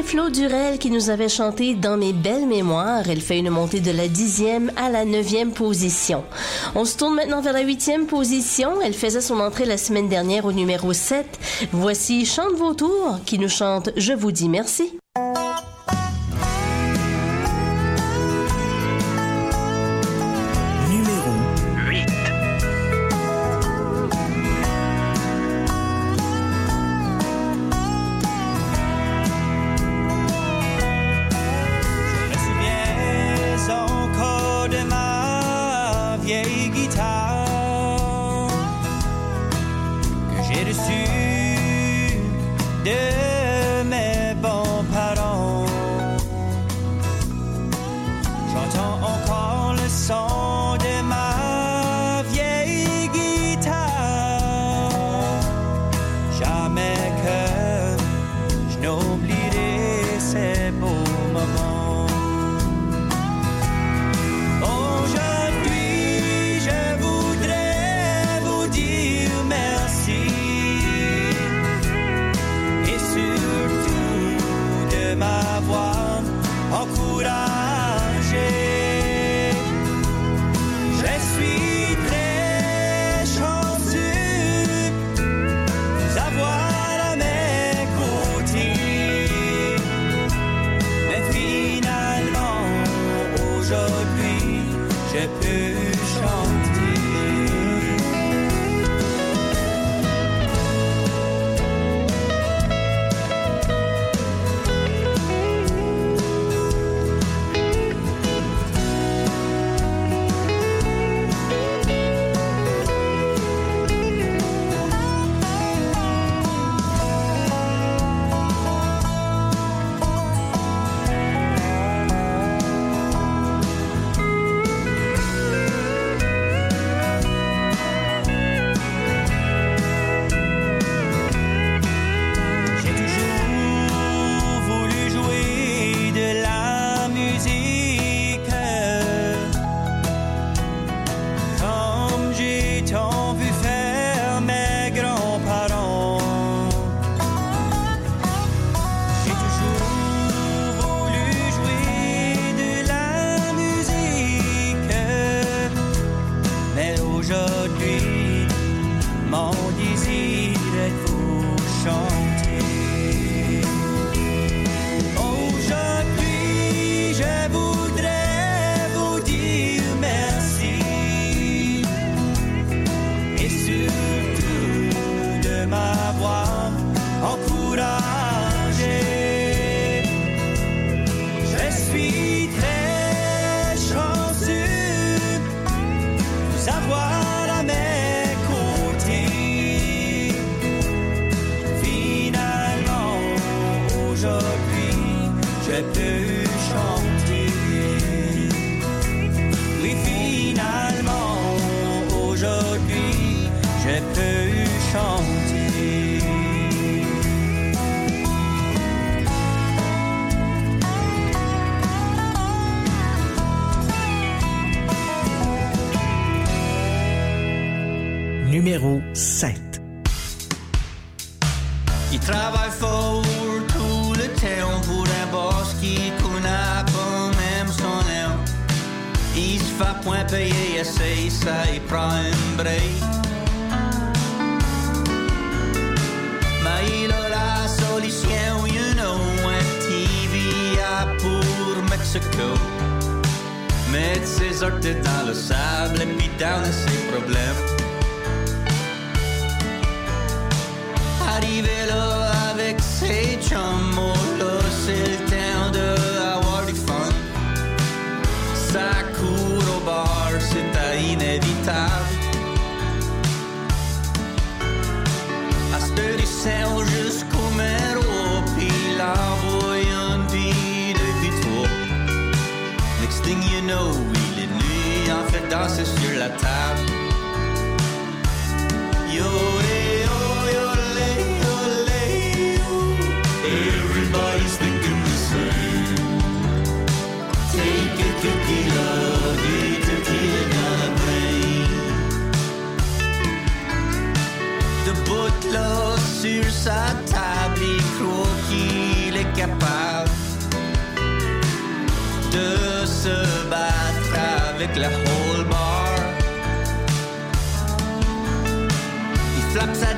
C'était 0.00 0.12
Flo 0.12 0.30
Durel 0.30 0.78
qui 0.78 0.90
nous 0.90 1.10
avait 1.10 1.28
chanté 1.28 1.74
Dans 1.74 1.98
mes 1.98 2.14
belles 2.14 2.46
mémoires. 2.46 3.02
Elle 3.10 3.20
fait 3.20 3.38
une 3.38 3.50
montée 3.50 3.80
de 3.80 3.90
la 3.90 4.08
dixième 4.08 4.72
à 4.76 4.88
la 4.88 5.04
neuvième 5.04 5.52
position. 5.52 6.24
On 6.74 6.86
se 6.86 6.96
tourne 6.96 7.16
maintenant 7.16 7.42
vers 7.42 7.52
la 7.52 7.60
huitième 7.60 8.06
position. 8.06 8.80
Elle 8.80 8.94
faisait 8.94 9.20
son 9.20 9.40
entrée 9.40 9.66
la 9.66 9.76
semaine 9.76 10.08
dernière 10.08 10.46
au 10.46 10.52
numéro 10.52 10.94
7. 10.94 11.26
Voici 11.72 12.24
Chante 12.24 12.54
Vautour 12.54 13.18
qui 13.26 13.38
nous 13.38 13.50
chante 13.50 13.90
Je 13.96 14.14
vous 14.14 14.32
dis 14.32 14.48
merci. 14.48 14.99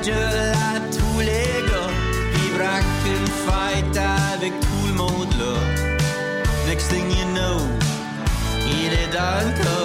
Je 0.05 0.11
à 0.11 0.81
tous 0.91 1.21
les 1.21 1.63
gars, 1.69 1.93
braque 2.57 2.83
une 3.07 3.27
fight 3.47 3.97
avec 4.35 4.53
tout 4.59 4.87
le 4.89 4.95
monde 4.95 5.33
là. 5.39 5.55
Next 6.67 6.89
thing 6.91 7.09
you 7.09 7.25
know, 7.35 7.61
il 8.67 8.93
est 8.93 9.13
dans 9.13 9.47
le 9.47 9.63
corps. 9.63 9.82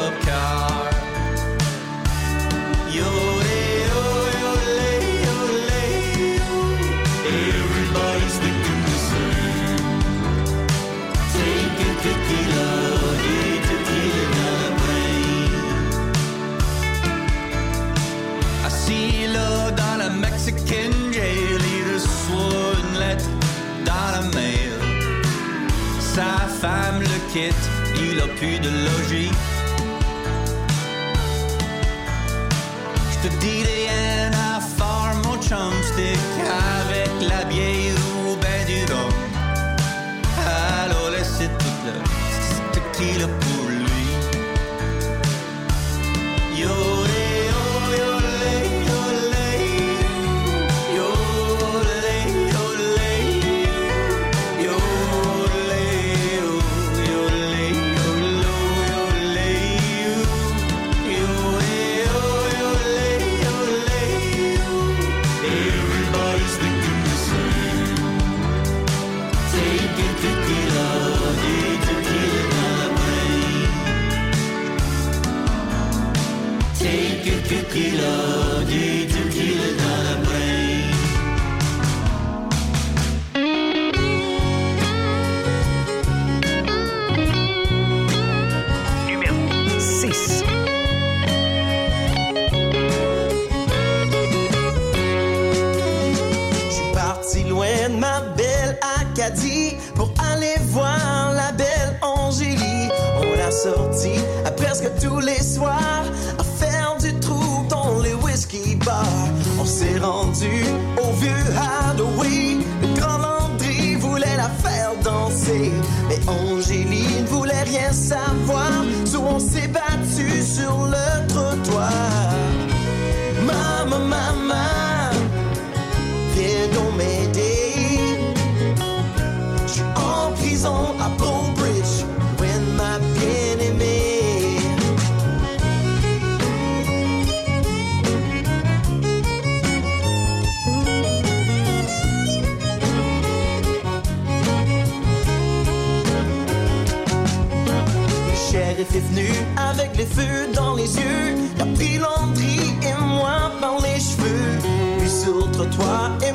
il 27.40 28.20
a 28.20 28.28
plus 28.40 28.60
de 28.60 28.70
logis. 28.70 29.32
Je 33.12 33.28
te 33.28 33.36
dirai 33.38 33.88
à 33.90 34.58
affaire, 34.58 35.16
mon 35.24 35.36
chumstick, 35.42 36.20
avec 36.80 37.12
la 37.30 37.44
bière 37.46 37.96
ou 38.26 38.36
ben 38.42 38.66
du 38.66 38.80
rhum. 38.92 39.14
Alors 40.82 41.10
laissez 41.12 41.50
toute 41.60 41.82
la 41.88 41.96
tequila 42.74 43.28
pour 43.28 43.57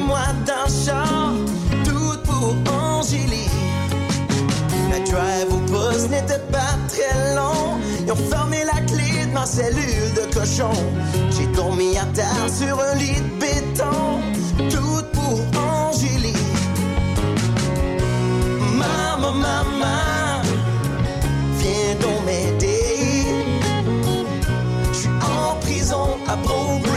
moi 0.07 0.27
d'un 0.47 0.67
char, 0.85 1.33
tout 1.85 2.19
pour 2.25 2.55
Angélie. 2.73 3.51
La 4.91 4.99
drive 5.01 5.53
au 5.53 5.59
poste 5.73 6.11
n'était 6.11 6.45
pas 6.51 6.75
très 6.89 7.35
long. 7.35 7.79
Ils 8.05 8.13
ont 8.13 8.17
fermé 8.31 8.65
la 8.65 8.81
clé 8.83 9.27
de 9.27 9.33
ma 9.33 9.47
cellule 9.47 10.13
de 10.15 10.35
cochon. 10.35 10.73
J'ai 11.31 11.47
dormi 11.49 11.97
à 11.99 12.05
terre 12.15 12.49
sur 12.49 12.79
un 12.81 12.95
lit 12.97 13.21
de 13.21 13.41
béton, 13.41 14.21
tout 14.71 15.03
pour 15.13 15.41
Angélie. 15.61 16.35
Maman, 18.77 19.33
maman, 19.33 20.43
viens 21.59 21.95
donc 22.01 22.25
m'aider. 22.27 23.27
Je 24.93 24.99
suis 24.99 25.09
en 25.09 25.57
prison 25.61 26.19
à 26.29 26.37
Broome. 26.37 26.92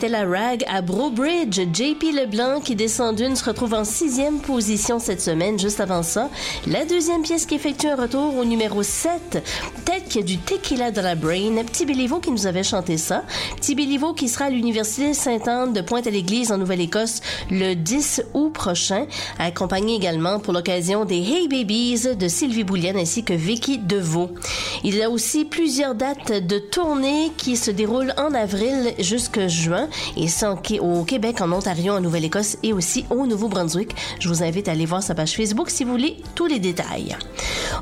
C'était 0.00 0.12
la 0.12 0.24
rag 0.24 0.64
à 0.66 0.80
Brobridge. 0.80 1.60
JP 1.74 2.02
Leblanc 2.14 2.60
qui 2.60 2.74
descend 2.74 3.16
d'une 3.16 3.36
se 3.36 3.44
retrouve 3.44 3.74
en 3.74 3.84
sixième 3.84 4.38
position 4.40 4.98
cette 4.98 5.20
semaine. 5.20 5.58
Juste 5.58 5.78
avant 5.78 6.02
ça, 6.02 6.30
la 6.66 6.86
deuxième 6.86 7.20
pièce 7.20 7.44
qui 7.44 7.56
effectue 7.56 7.86
un 7.86 7.96
retour 7.96 8.34
au 8.38 8.46
numéro 8.46 8.82
7. 8.82 9.44
Qu'il 10.10 10.22
y 10.22 10.24
a 10.24 10.26
du 10.26 10.38
tequila 10.38 10.90
dans 10.90 11.02
la 11.02 11.14
brain. 11.14 11.62
Petit 11.64 11.86
Béliveau 11.86 12.18
qui 12.18 12.32
nous 12.32 12.48
avait 12.48 12.64
chanté 12.64 12.96
ça. 12.96 13.22
Petit 13.54 13.76
Béliveau 13.76 14.12
qui 14.12 14.28
sera 14.28 14.46
à 14.46 14.50
l'Université 14.50 15.14
Sainte-Anne 15.14 15.72
de 15.72 15.82
Pointe-à-l'Église 15.82 16.50
en 16.50 16.58
Nouvelle-Écosse 16.58 17.20
le 17.48 17.74
10 17.74 18.24
août 18.34 18.52
prochain. 18.52 19.06
Accompagné 19.38 19.94
également 19.94 20.40
pour 20.40 20.52
l'occasion 20.52 21.04
des 21.04 21.18
Hey 21.18 21.46
Babies 21.46 22.16
de 22.18 22.26
Sylvie 22.26 22.64
Boulienne 22.64 22.96
ainsi 22.96 23.22
que 23.22 23.34
Vicky 23.34 23.78
Deveau. 23.78 24.30
Il 24.82 25.00
a 25.00 25.10
aussi 25.10 25.44
plusieurs 25.44 25.94
dates 25.94 26.32
de 26.32 26.58
tournée 26.58 27.30
qui 27.36 27.56
se 27.56 27.70
déroulent 27.70 28.14
en 28.16 28.34
avril 28.34 28.94
jusqu'à 28.98 29.46
juin 29.46 29.88
et 30.16 30.26
ça 30.26 30.56
au 30.80 31.04
Québec, 31.04 31.40
en 31.40 31.52
Ontario, 31.52 31.92
en 31.92 32.00
Nouvelle-Écosse 32.00 32.56
et 32.64 32.72
aussi 32.72 33.04
au 33.10 33.26
Nouveau-Brunswick. 33.26 33.94
Je 34.18 34.28
vous 34.28 34.42
invite 34.42 34.66
à 34.66 34.72
aller 34.72 34.86
voir 34.86 35.04
sa 35.04 35.14
page 35.14 35.36
Facebook 35.36 35.70
si 35.70 35.84
vous 35.84 35.92
voulez 35.92 36.16
tous 36.34 36.46
les 36.46 36.58
détails. 36.58 37.16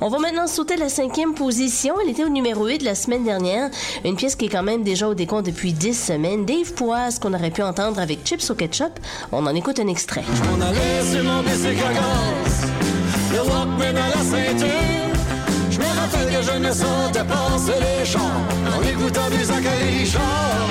On 0.03 0.11
va 0.11 0.19
maintenant 0.19 0.47
sauter 0.47 0.77
la 0.77 0.91
cinquième 0.91 1.35
position. 1.35 1.95
Au 2.25 2.29
numéro 2.29 2.67
8 2.67 2.83
la 2.83 2.95
semaine 2.95 3.25
dernière. 3.25 3.71
Une 4.05 4.17
pièce 4.17 4.37
qui 4.37 4.47
est 4.47 4.49
quand 4.49 4.63
même 4.63 4.83
déjà 4.83 5.09
au 5.09 5.15
décompte 5.15 5.47
depuis 5.47 5.73
10 5.73 5.95
semaines. 5.95 6.45
Dave 6.45 6.73
Poise, 6.75 7.19
qu'on 7.19 7.35
aurait 7.35 7.51
pu 7.51 7.63
entendre 7.63 8.01
avec 8.01 8.25
Chips 8.25 8.51
au 8.51 8.55
ketchup. 8.55 8.93
On 9.33 9.47
en 9.47 9.55
écoute 9.55 9.79
un 9.81 9.89
extrait. 9.89 10.25
On 10.57 10.61
allait 10.61 11.11
sur 11.11 11.25
mon 11.25 11.43
le 13.33 13.41
Walkman 13.41 13.97
à 13.97 14.09
la 14.09 14.25
ceinture. 14.25 14.69
Je 15.71 15.79
me 15.79 15.85
rappelle 15.85 16.35
que 16.35 16.43
je 16.43 16.59
ne 16.59 16.73
sentais 16.73 17.25
passer 17.25 17.79
les 17.81 18.05
champs 18.05 18.19
en 18.67 18.83
écoutant 18.83 19.29
du 19.31 19.45
Zachary 19.45 19.99
Richard. 19.99 20.69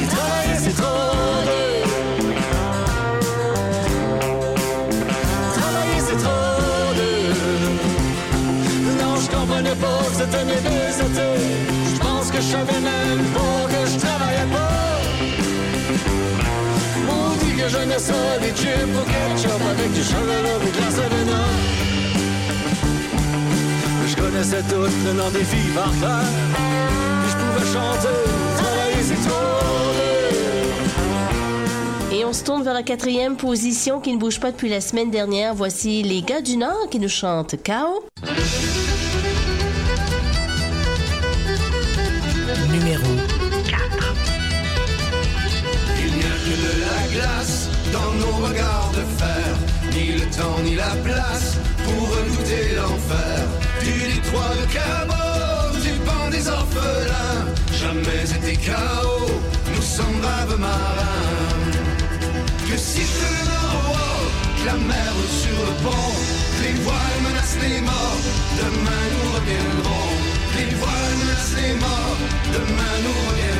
Il 0.00 0.08
travaillait, 0.08 0.58
c'est 0.58 0.76
trop. 0.76 1.63
Comprenais 9.74 9.80
pas 9.80 10.04
c'était 10.12 10.44
mes 10.44 10.60
deux 10.60 10.92
étés. 11.06 11.40
Je 11.94 11.98
pense 11.98 12.30
que 12.30 12.36
je 12.36 12.42
savais 12.42 12.80
même 12.80 13.24
pas 13.34 13.66
que 13.68 13.86
je 13.90 13.98
travaillais 13.98 14.48
pas. 14.52 15.00
Maudit 17.06 17.54
que 17.56 17.68
j'aimais 17.68 17.98
ça, 17.98 18.38
des 18.40 18.54
chips 18.54 18.96
au 18.96 19.04
ketchup 19.04 19.62
avec 19.70 19.92
du 19.92 20.02
chocolat 20.02 20.58
et 20.66 20.70
de 20.70 20.80
la 20.80 20.90
Savena. 20.90 21.44
Je 24.06 24.16
connaissais 24.16 24.62
tout 24.62 24.88
le 25.06 25.12
nom 25.12 25.30
des 25.30 25.44
filles 25.44 25.72
par 25.74 25.92
cœur. 26.00 26.24
Puis 27.22 27.30
je 27.30 27.36
pouvais 27.36 27.66
chanter, 27.72 28.18
travailler 28.56 29.02
c'est 29.02 29.28
trop. 29.28 29.44
Et 32.12 32.24
on 32.24 32.32
se 32.32 32.44
tourne 32.44 32.62
vers 32.62 32.74
la 32.74 32.84
quatrième 32.84 33.36
position 33.36 33.98
qui 34.00 34.12
ne 34.12 34.18
bouge 34.18 34.38
pas 34.38 34.52
depuis 34.52 34.68
la 34.68 34.80
semaine 34.80 35.10
dernière. 35.10 35.52
Voici 35.54 36.02
les 36.04 36.22
gars 36.22 36.42
du 36.42 36.56
Nord 36.56 36.88
qui 36.90 37.00
nous 37.00 37.08
chantent 37.08 37.56
Chaos. 37.62 38.04
Dans 47.94 48.12
nos 48.22 48.36
regards 48.48 48.90
de 48.98 49.04
fer, 49.20 49.50
ni 49.94 50.06
le 50.18 50.26
temps 50.38 50.58
ni 50.64 50.74
la 50.74 50.94
place 51.06 51.48
pour 51.84 52.02
redouter 52.14 52.64
l'enfer. 52.78 53.38
Du 53.84 53.94
détroit 54.12 54.54
de 54.60 54.66
Cabo, 54.76 55.24
du 55.86 55.92
banc 56.06 56.26
des 56.30 56.44
orphelins, 56.48 57.42
jamais 57.82 58.24
été 58.36 58.52
chaos, 58.68 59.30
nous 59.74 59.86
sommes 59.96 60.18
braves 60.24 60.58
marins. 60.58 61.62
Que 62.68 62.76
si 62.76 63.02
le 63.22 63.34
nord, 63.52 64.22
que 64.58 64.64
la 64.70 64.78
mer 64.92 65.12
sur 65.42 65.58
le 65.68 65.74
pont, 65.84 66.14
les 66.62 66.74
voiles 66.84 67.20
menacent 67.26 67.60
les 67.66 67.80
morts, 67.90 68.22
demain 68.62 69.04
nous 69.12 69.26
reviendrons. 69.36 70.10
Les 70.56 70.70
voiles 70.80 71.16
menacent 71.22 71.56
les 71.62 71.74
morts, 71.84 72.18
demain 72.56 72.94
nous 73.04 73.16
reviendrons. 73.28 73.54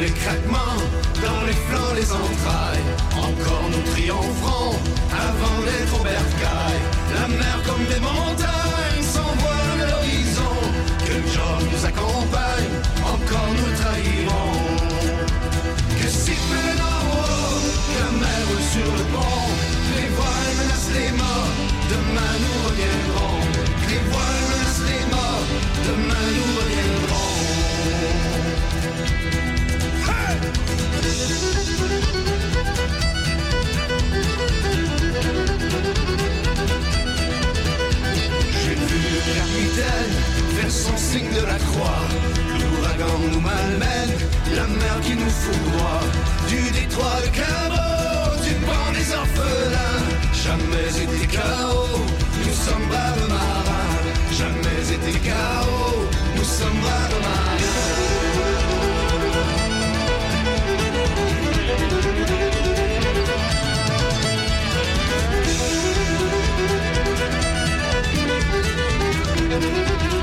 Les 0.00 0.10
craquements 0.10 0.78
dans 1.24 1.42
les 1.44 1.58
flancs, 1.66 1.94
les 1.96 2.12
entrailles. 2.12 2.86
Encore 3.16 3.68
nous 3.72 3.82
triompherons 3.90 4.76
avant 5.10 5.58
d'être 5.66 6.00
au 6.00 6.04
bercail. 6.04 6.78
La 7.14 7.26
mer 7.26 7.58
comme 7.66 7.84
des 7.86 7.98
montagnes 7.98 9.02
s'envole 9.02 9.74
de 9.80 9.86
l'horizon. 9.90 10.56
Que 11.04 11.14
le 11.14 11.26
job 11.26 11.60
nous 11.72 11.84
accompagne, 11.84 12.70
encore 13.02 13.50
nous 13.58 13.72
trahirons. 13.80 14.54
Que 16.00 16.08
si 16.08 16.30
haut, 16.30 17.58
que 17.90 17.98
la 17.98 18.10
mer 18.22 18.46
sur 18.72 18.90
le 18.98 19.04
pont. 19.12 19.50
Les 19.96 20.08
voiles 20.14 20.54
menacent 20.60 20.94
les 20.94 21.10
morts, 21.18 21.54
demain 21.90 22.34
nous 22.38 22.68
reviendrons. 22.68 23.07
Signe 41.10 41.32
de 41.40 41.44
la 41.52 41.58
croix. 41.68 42.04
L'ouragan 42.60 43.18
nous 43.32 43.40
malmène, 43.40 44.14
la 44.58 44.66
mer 44.80 44.96
qui 45.04 45.14
nous 45.22 45.34
foudroie. 45.42 46.00
Du 46.50 46.60
détroit 46.78 47.20
de 47.24 47.30
Cabo, 47.38 47.88
du 48.46 48.54
banc 48.66 48.88
des 48.96 49.08
orphelins. 49.22 50.02
Jamais 50.44 50.90
été 51.04 51.26
chaos, 51.36 52.04
nous 52.44 52.56
sommes 52.64 52.86
braves 52.90 53.28
marins. 53.34 53.96
Jamais 54.40 54.84
été 54.96 55.12
chaos, 55.28 56.00
nous 56.36 56.48
sommes 56.58 56.80
braves 56.82 57.18
Numéro 69.48 70.17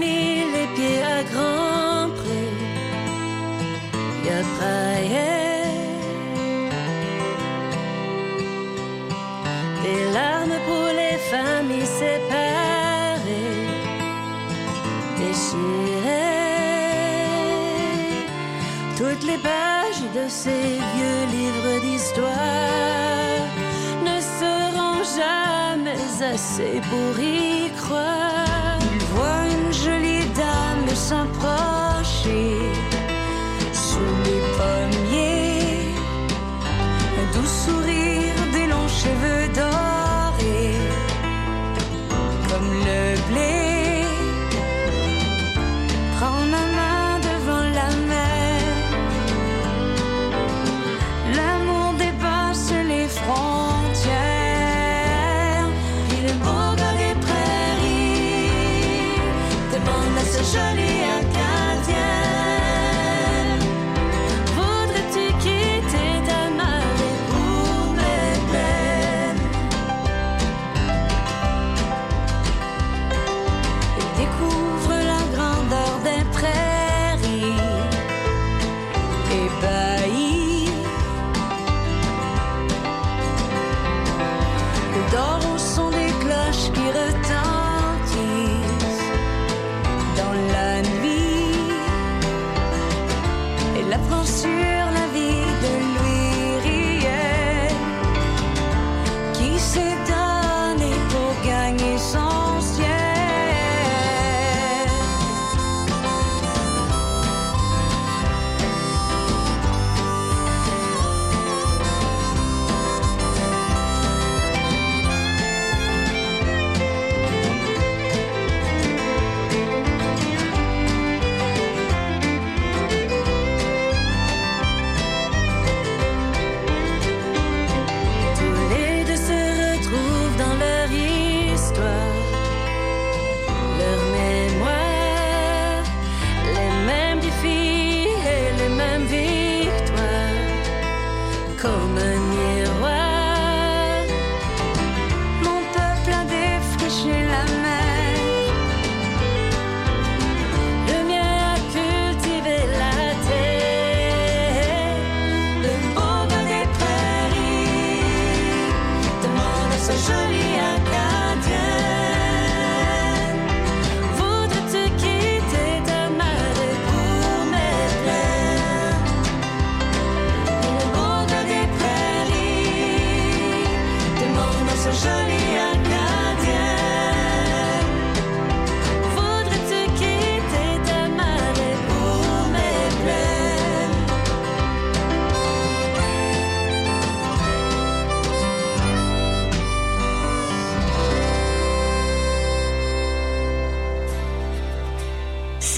mis 0.00 0.44
les 0.54 0.68
pieds 0.74 1.02
à 1.16 1.22
Grand 1.32 2.08
Prix, 2.18 2.56
il 4.18 4.26
a 4.38 4.42
braillé. 4.54 5.30
Des 9.84 10.02
larmes 10.16 10.58
pour 10.68 10.88
les 11.00 11.18
familles 11.32 11.92
séparées, 12.02 13.58
déchirées. 15.20 16.40
Toutes 19.00 19.24
les 19.30 19.40
pages 19.50 20.04
de 20.18 20.24
ces 20.28 20.66
vieux 20.92 21.22
livres 21.36 21.76
d'histoire 21.84 23.44
ne 24.08 24.16
seront 24.40 25.00
jamais 25.20 26.02
assez 26.32 26.74
pour 26.90 27.10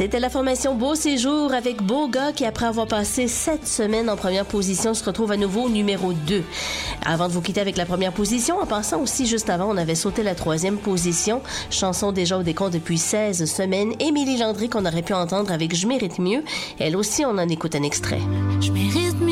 C'était 0.02 0.18
la 0.18 0.30
formation 0.30 0.74
Beau 0.74 0.96
Séjour 0.96 1.54
avec 1.54 1.80
Beau 1.80 2.08
Gars 2.08 2.32
qui, 2.32 2.44
après 2.44 2.66
avoir 2.66 2.88
passé 2.88 3.28
sept 3.28 3.68
semaines 3.68 4.10
en 4.10 4.16
première 4.16 4.44
position, 4.44 4.94
se 4.94 5.04
retrouve 5.04 5.30
à 5.30 5.36
nouveau 5.36 5.66
au 5.66 5.68
numéro 5.68 6.12
2. 6.12 6.42
Avant 7.06 7.28
de 7.28 7.32
vous 7.32 7.40
quitter 7.40 7.60
avec 7.60 7.76
la 7.76 7.86
première 7.86 8.12
position, 8.12 8.58
en 8.58 8.66
passant 8.66 9.00
aussi 9.00 9.26
juste 9.26 9.48
avant, 9.48 9.72
on 9.72 9.76
avait 9.76 9.94
sauté 9.94 10.24
la 10.24 10.34
troisième 10.34 10.78
position, 10.78 11.40
chanson 11.70 12.10
déjà 12.10 12.36
au 12.36 12.42
décompte 12.42 12.72
depuis 12.72 12.98
16 12.98 13.44
semaines, 13.44 13.92
Émilie 14.00 14.38
Landry 14.38 14.68
qu'on 14.68 14.86
aurait 14.86 15.02
pu 15.02 15.12
entendre 15.12 15.52
avec 15.52 15.72
Je 15.72 15.86
mérite 15.86 16.18
mieux. 16.18 16.42
Elle 16.80 16.96
aussi, 16.96 17.24
on 17.24 17.38
en 17.38 17.48
écoute 17.48 17.76
un 17.76 17.84
extrait. 17.84 18.22
Je 18.60 18.72
mérite 18.72 19.20
mieux 19.20 19.31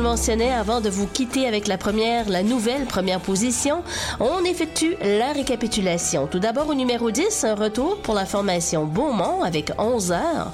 le 0.00 0.08
mentionnais, 0.08 0.50
avant 0.50 0.80
de 0.80 0.88
vous 0.88 1.06
quitter 1.06 1.46
avec 1.46 1.68
la 1.68 1.76
première, 1.76 2.26
la 2.30 2.42
nouvelle 2.42 2.86
première 2.86 3.20
position, 3.20 3.82
on 4.18 4.42
effectue 4.44 4.96
la 5.02 5.32
récapitulation. 5.32 6.26
Tout 6.26 6.38
d'abord, 6.38 6.70
au 6.70 6.74
numéro 6.74 7.10
10, 7.10 7.44
un 7.44 7.54
retour 7.54 7.98
pour 7.98 8.14
la 8.14 8.24
formation 8.24 8.86
Beaumont 8.86 9.42
avec 9.42 9.72
11 9.76 10.12
heures. 10.12 10.52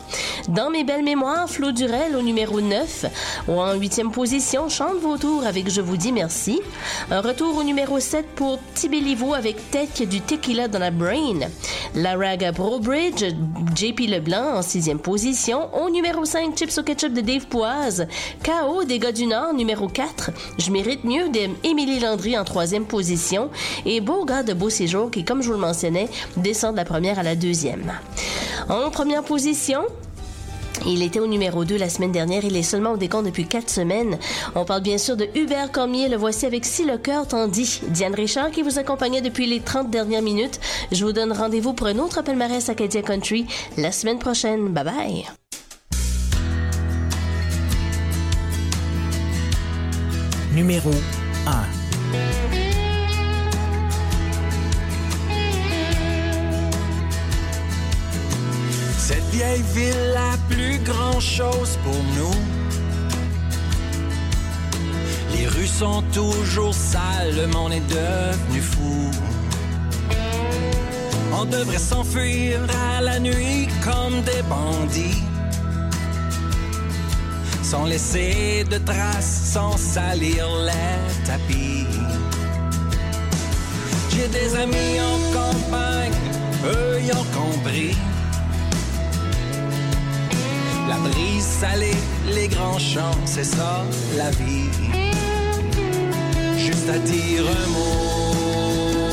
Dans 0.49 0.71
mes 0.71 0.83
belles 0.83 1.05
mémoires, 1.05 1.49
Flo 1.49 1.71
Durel 1.71 2.17
au 2.17 2.23
numéro 2.23 2.61
9. 2.61 3.07
Ou 3.49 3.61
en 3.61 3.75
huitième 3.75 4.11
position, 4.11 4.69
Chante 4.69 4.99
vos 5.01 5.17
tours 5.17 5.47
avec 5.47 5.71
Je 5.71 5.81
vous 5.81 5.97
dis 5.97 6.13
merci. 6.13 6.61
Un 7.13 7.21
retour 7.21 7.57
au 7.57 7.63
numéro 7.63 8.01
7 8.01 8.27
pour 8.35 8.59
Tibéliveau 8.75 9.35
avec 9.35 9.59
a 9.77 10.05
du 10.07 10.21
tequila 10.23 10.67
dans 10.67 10.79
la 10.79 10.91
brain. 10.91 11.39
La 11.95 12.17
Raga 12.17 12.51
Brobridge, 12.51 13.25
JP 13.75 14.01
Leblanc 14.09 14.57
en 14.57 14.63
sixième 14.63 14.99
position. 14.99 15.69
Au 15.75 15.91
numéro 15.91 16.25
5, 16.25 16.57
Chips 16.57 16.79
au 16.79 16.83
ketchup 16.83 17.13
de 17.13 17.21
Dave 17.21 17.47
Poise. 17.47 18.07
KO 18.43 18.85
des 18.85 18.99
gars 18.99 19.13
du 19.13 19.27
Nord, 19.27 19.36
numéro 19.55 19.89
4. 19.89 20.31
Je 20.59 20.71
mérite 20.71 21.05
mieux 21.05 21.29
d'Émilie 21.29 22.01
Landry 22.01 22.39
en 22.39 22.45
troisième 22.45 22.85
position. 22.85 23.51
Et 23.85 24.01
Beau 24.01 24.25
gars 24.25 24.43
de 24.43 24.53
Beau 24.53 24.71
Séjour 24.71 25.11
qui, 25.11 25.25
comme 25.25 25.43
je 25.43 25.49
vous 25.49 25.55
le 25.55 25.61
mentionnais, 25.61 26.09
descend 26.37 26.73
de 26.73 26.77
la 26.77 26.85
première 26.85 27.19
à 27.19 27.23
la 27.23 27.37
deuxième. 27.37 27.93
En 28.69 28.91
première 28.91 29.23
position, 29.23 29.83
il 30.87 31.03
était 31.03 31.21
au 31.21 31.27
numéro 31.27 31.65
2 31.65 31.77
la 31.77 31.89
semaine 31.89 32.13
dernière. 32.13 32.45
Il 32.45 32.57
est 32.57 32.63
seulement 32.63 32.93
au 32.93 32.97
décompte 32.97 33.27
depuis 33.27 33.47
quatre 33.47 33.71
semaines. 33.71 34.19
On 34.55 34.65
parle 34.65 34.83
bien 34.83 34.99
sûr 34.99 35.17
de 35.17 35.29
Hubert 35.35 35.73
Cormier. 35.73 36.09
Le 36.09 36.17
voici 36.17 36.47
avec 36.47 36.65
Si 36.65 36.85
le 36.85 36.99
cœur 36.99 37.27
t'en 37.27 37.49
dit. 37.49 37.81
Diane 37.89 38.15
Richard 38.15 38.51
qui 38.51 38.63
vous 38.63 38.79
accompagnait 38.79 39.23
depuis 39.23 39.47
les 39.47 39.61
30 39.61 39.91
dernières 39.91 40.23
minutes. 40.23 40.61
Je 40.93 41.05
vous 41.05 41.13
donne 41.13 41.33
rendez-vous 41.33 41.73
pour 41.73 41.87
un 41.87 41.99
autre 41.99 42.23
palmarès 42.23 42.69
Acadien 42.69 43.03
Country 43.03 43.47
la 43.77 43.93
semaine 43.93 44.19
prochaine. 44.19 44.69
Bye 44.69 44.85
bye. 44.85 45.46
Numéro 50.57 50.91
1. 51.47 51.53
Cette 58.97 59.23
vieille 59.25 59.63
ville, 59.75 59.95
la 60.15 60.39
plus 60.49 60.79
grand 60.79 61.21
chose 61.21 61.79
pour 61.85 61.93
nous. 62.17 62.35
Les 65.37 65.47
rues 65.47 65.67
sont 65.67 66.03
toujours 66.15 66.73
sales, 66.73 67.37
le 67.37 67.49
monde 67.49 67.75
est 67.75 67.89
devenu 67.91 68.63
fou. 68.63 69.11
On 71.35 71.45
devrait 71.45 71.77
s'enfuir 71.77 72.61
à 72.97 73.03
la 73.03 73.21
nuit 73.21 73.69
comme 73.85 74.23
des 74.23 74.43
bandits. 74.49 75.23
Sans 77.71 77.85
laisser 77.85 78.63
de 78.71 78.79
traces, 78.79 79.51
sans 79.55 79.77
salir 79.77 80.47
les 80.69 81.27
tapis. 81.27 81.85
J'ai 84.09 84.29
des 84.29 84.55
amis 84.55 85.01
en 85.01 85.19
campagne, 85.35 86.13
eux 86.65 87.01
y 87.01 87.11
ont 87.11 87.27
compris. 87.35 87.97
La 90.89 90.97
brise 91.09 91.45
salée, 91.45 92.01
les 92.37 92.47
grands 92.47 92.79
champs, 92.79 93.19
c'est 93.25 93.51
ça 93.57 93.85
la 94.17 94.31
vie. 94.31 94.71
Juste 96.57 96.89
à 96.89 96.99
dire 97.01 97.43
un 97.63 97.69
mot, 97.77 99.11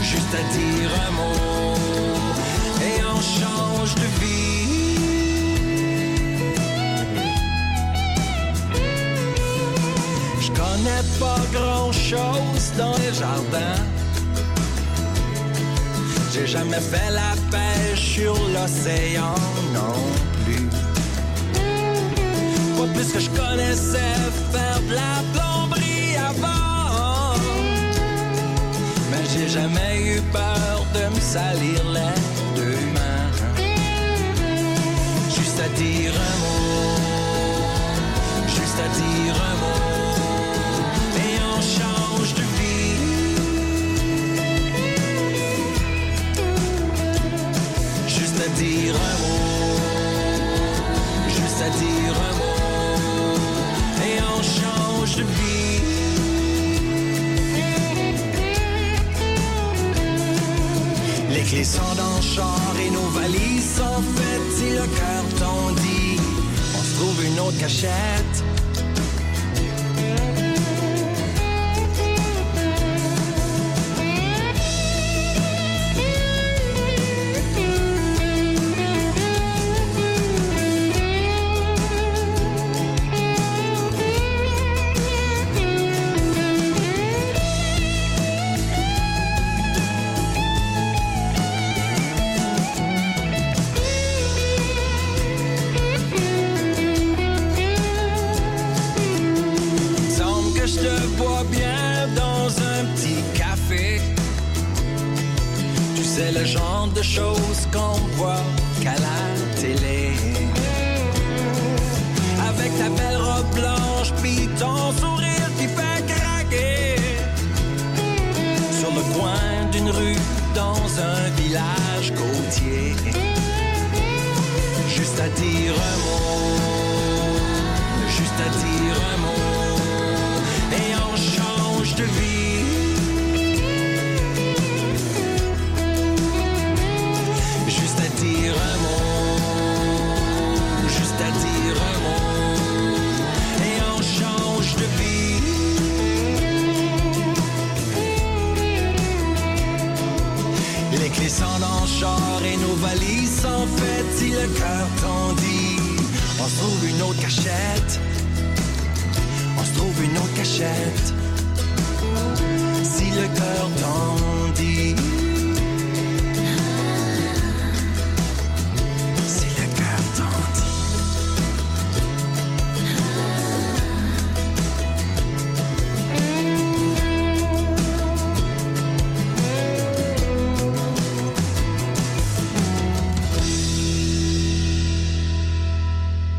juste 0.00 0.32
à 0.32 0.44
dire 0.56 0.90
un 1.08 1.12
mot, 1.18 1.74
et 2.88 3.02
on 3.02 3.20
change 3.20 3.96
de 3.96 4.06
vie. 4.24 4.39
Connais 10.80 11.02
pas 11.18 11.40
grand 11.52 11.92
chose 11.92 12.72
dans 12.76 12.96
les 12.96 13.12
jardins. 13.12 13.82
J'ai 16.32 16.46
jamais 16.46 16.80
fait 16.80 17.10
la 17.10 17.34
pêche 17.50 18.14
sur 18.14 18.34
l'océan 18.54 19.34
non 19.74 19.98
plus. 20.44 20.68
Pas 22.78 22.92
plus 22.94 23.12
que 23.12 23.20
je 23.20 23.30
connaissais 23.30 24.16
faire 24.52 24.80
de 24.88 24.94
la 24.94 25.16
plomberie 25.32 26.16
avant. 26.16 27.34
Mais 29.10 29.24
j'ai 29.32 29.48
jamais 29.48 29.92
eu 30.02 30.20
peur 30.32 30.86
de 30.94 31.14
me 31.14 31.20
salir 31.20 31.80
les 31.96 32.16
deux 32.56 32.80
mains. 32.94 33.30
Juste 35.28 35.60
à 35.60 35.68
dire 35.80 36.12
un 36.14 36.36
mot, 36.42 36.59
dire 48.62 48.94
un 48.94 49.16
mot, 49.22 49.76
juste 51.28 51.60
à 51.66 51.70
dire 51.82 52.14
un 52.28 52.34
mot, 52.40 53.36
et 54.08 54.16
on 54.34 54.40
change 54.58 55.16
de 55.16 55.22
vie. 55.22 55.80
Les 61.34 61.42
clés 61.42 61.64
sont 61.64 61.94
dans 62.02 62.16
le 62.16 62.22
char 62.34 62.72
et 62.84 62.90
nos 62.90 63.10
valises 63.18 63.76
sont 63.78 64.02
faites 64.16 64.48
si 64.56 64.68
le 64.80 64.86
cœur 64.98 65.22
dit. 65.86 66.20
On 66.76 66.82
se 66.82 66.92
trouve 66.96 67.24
une 67.24 67.40
autre 67.40 67.58
cachette. 67.58 68.49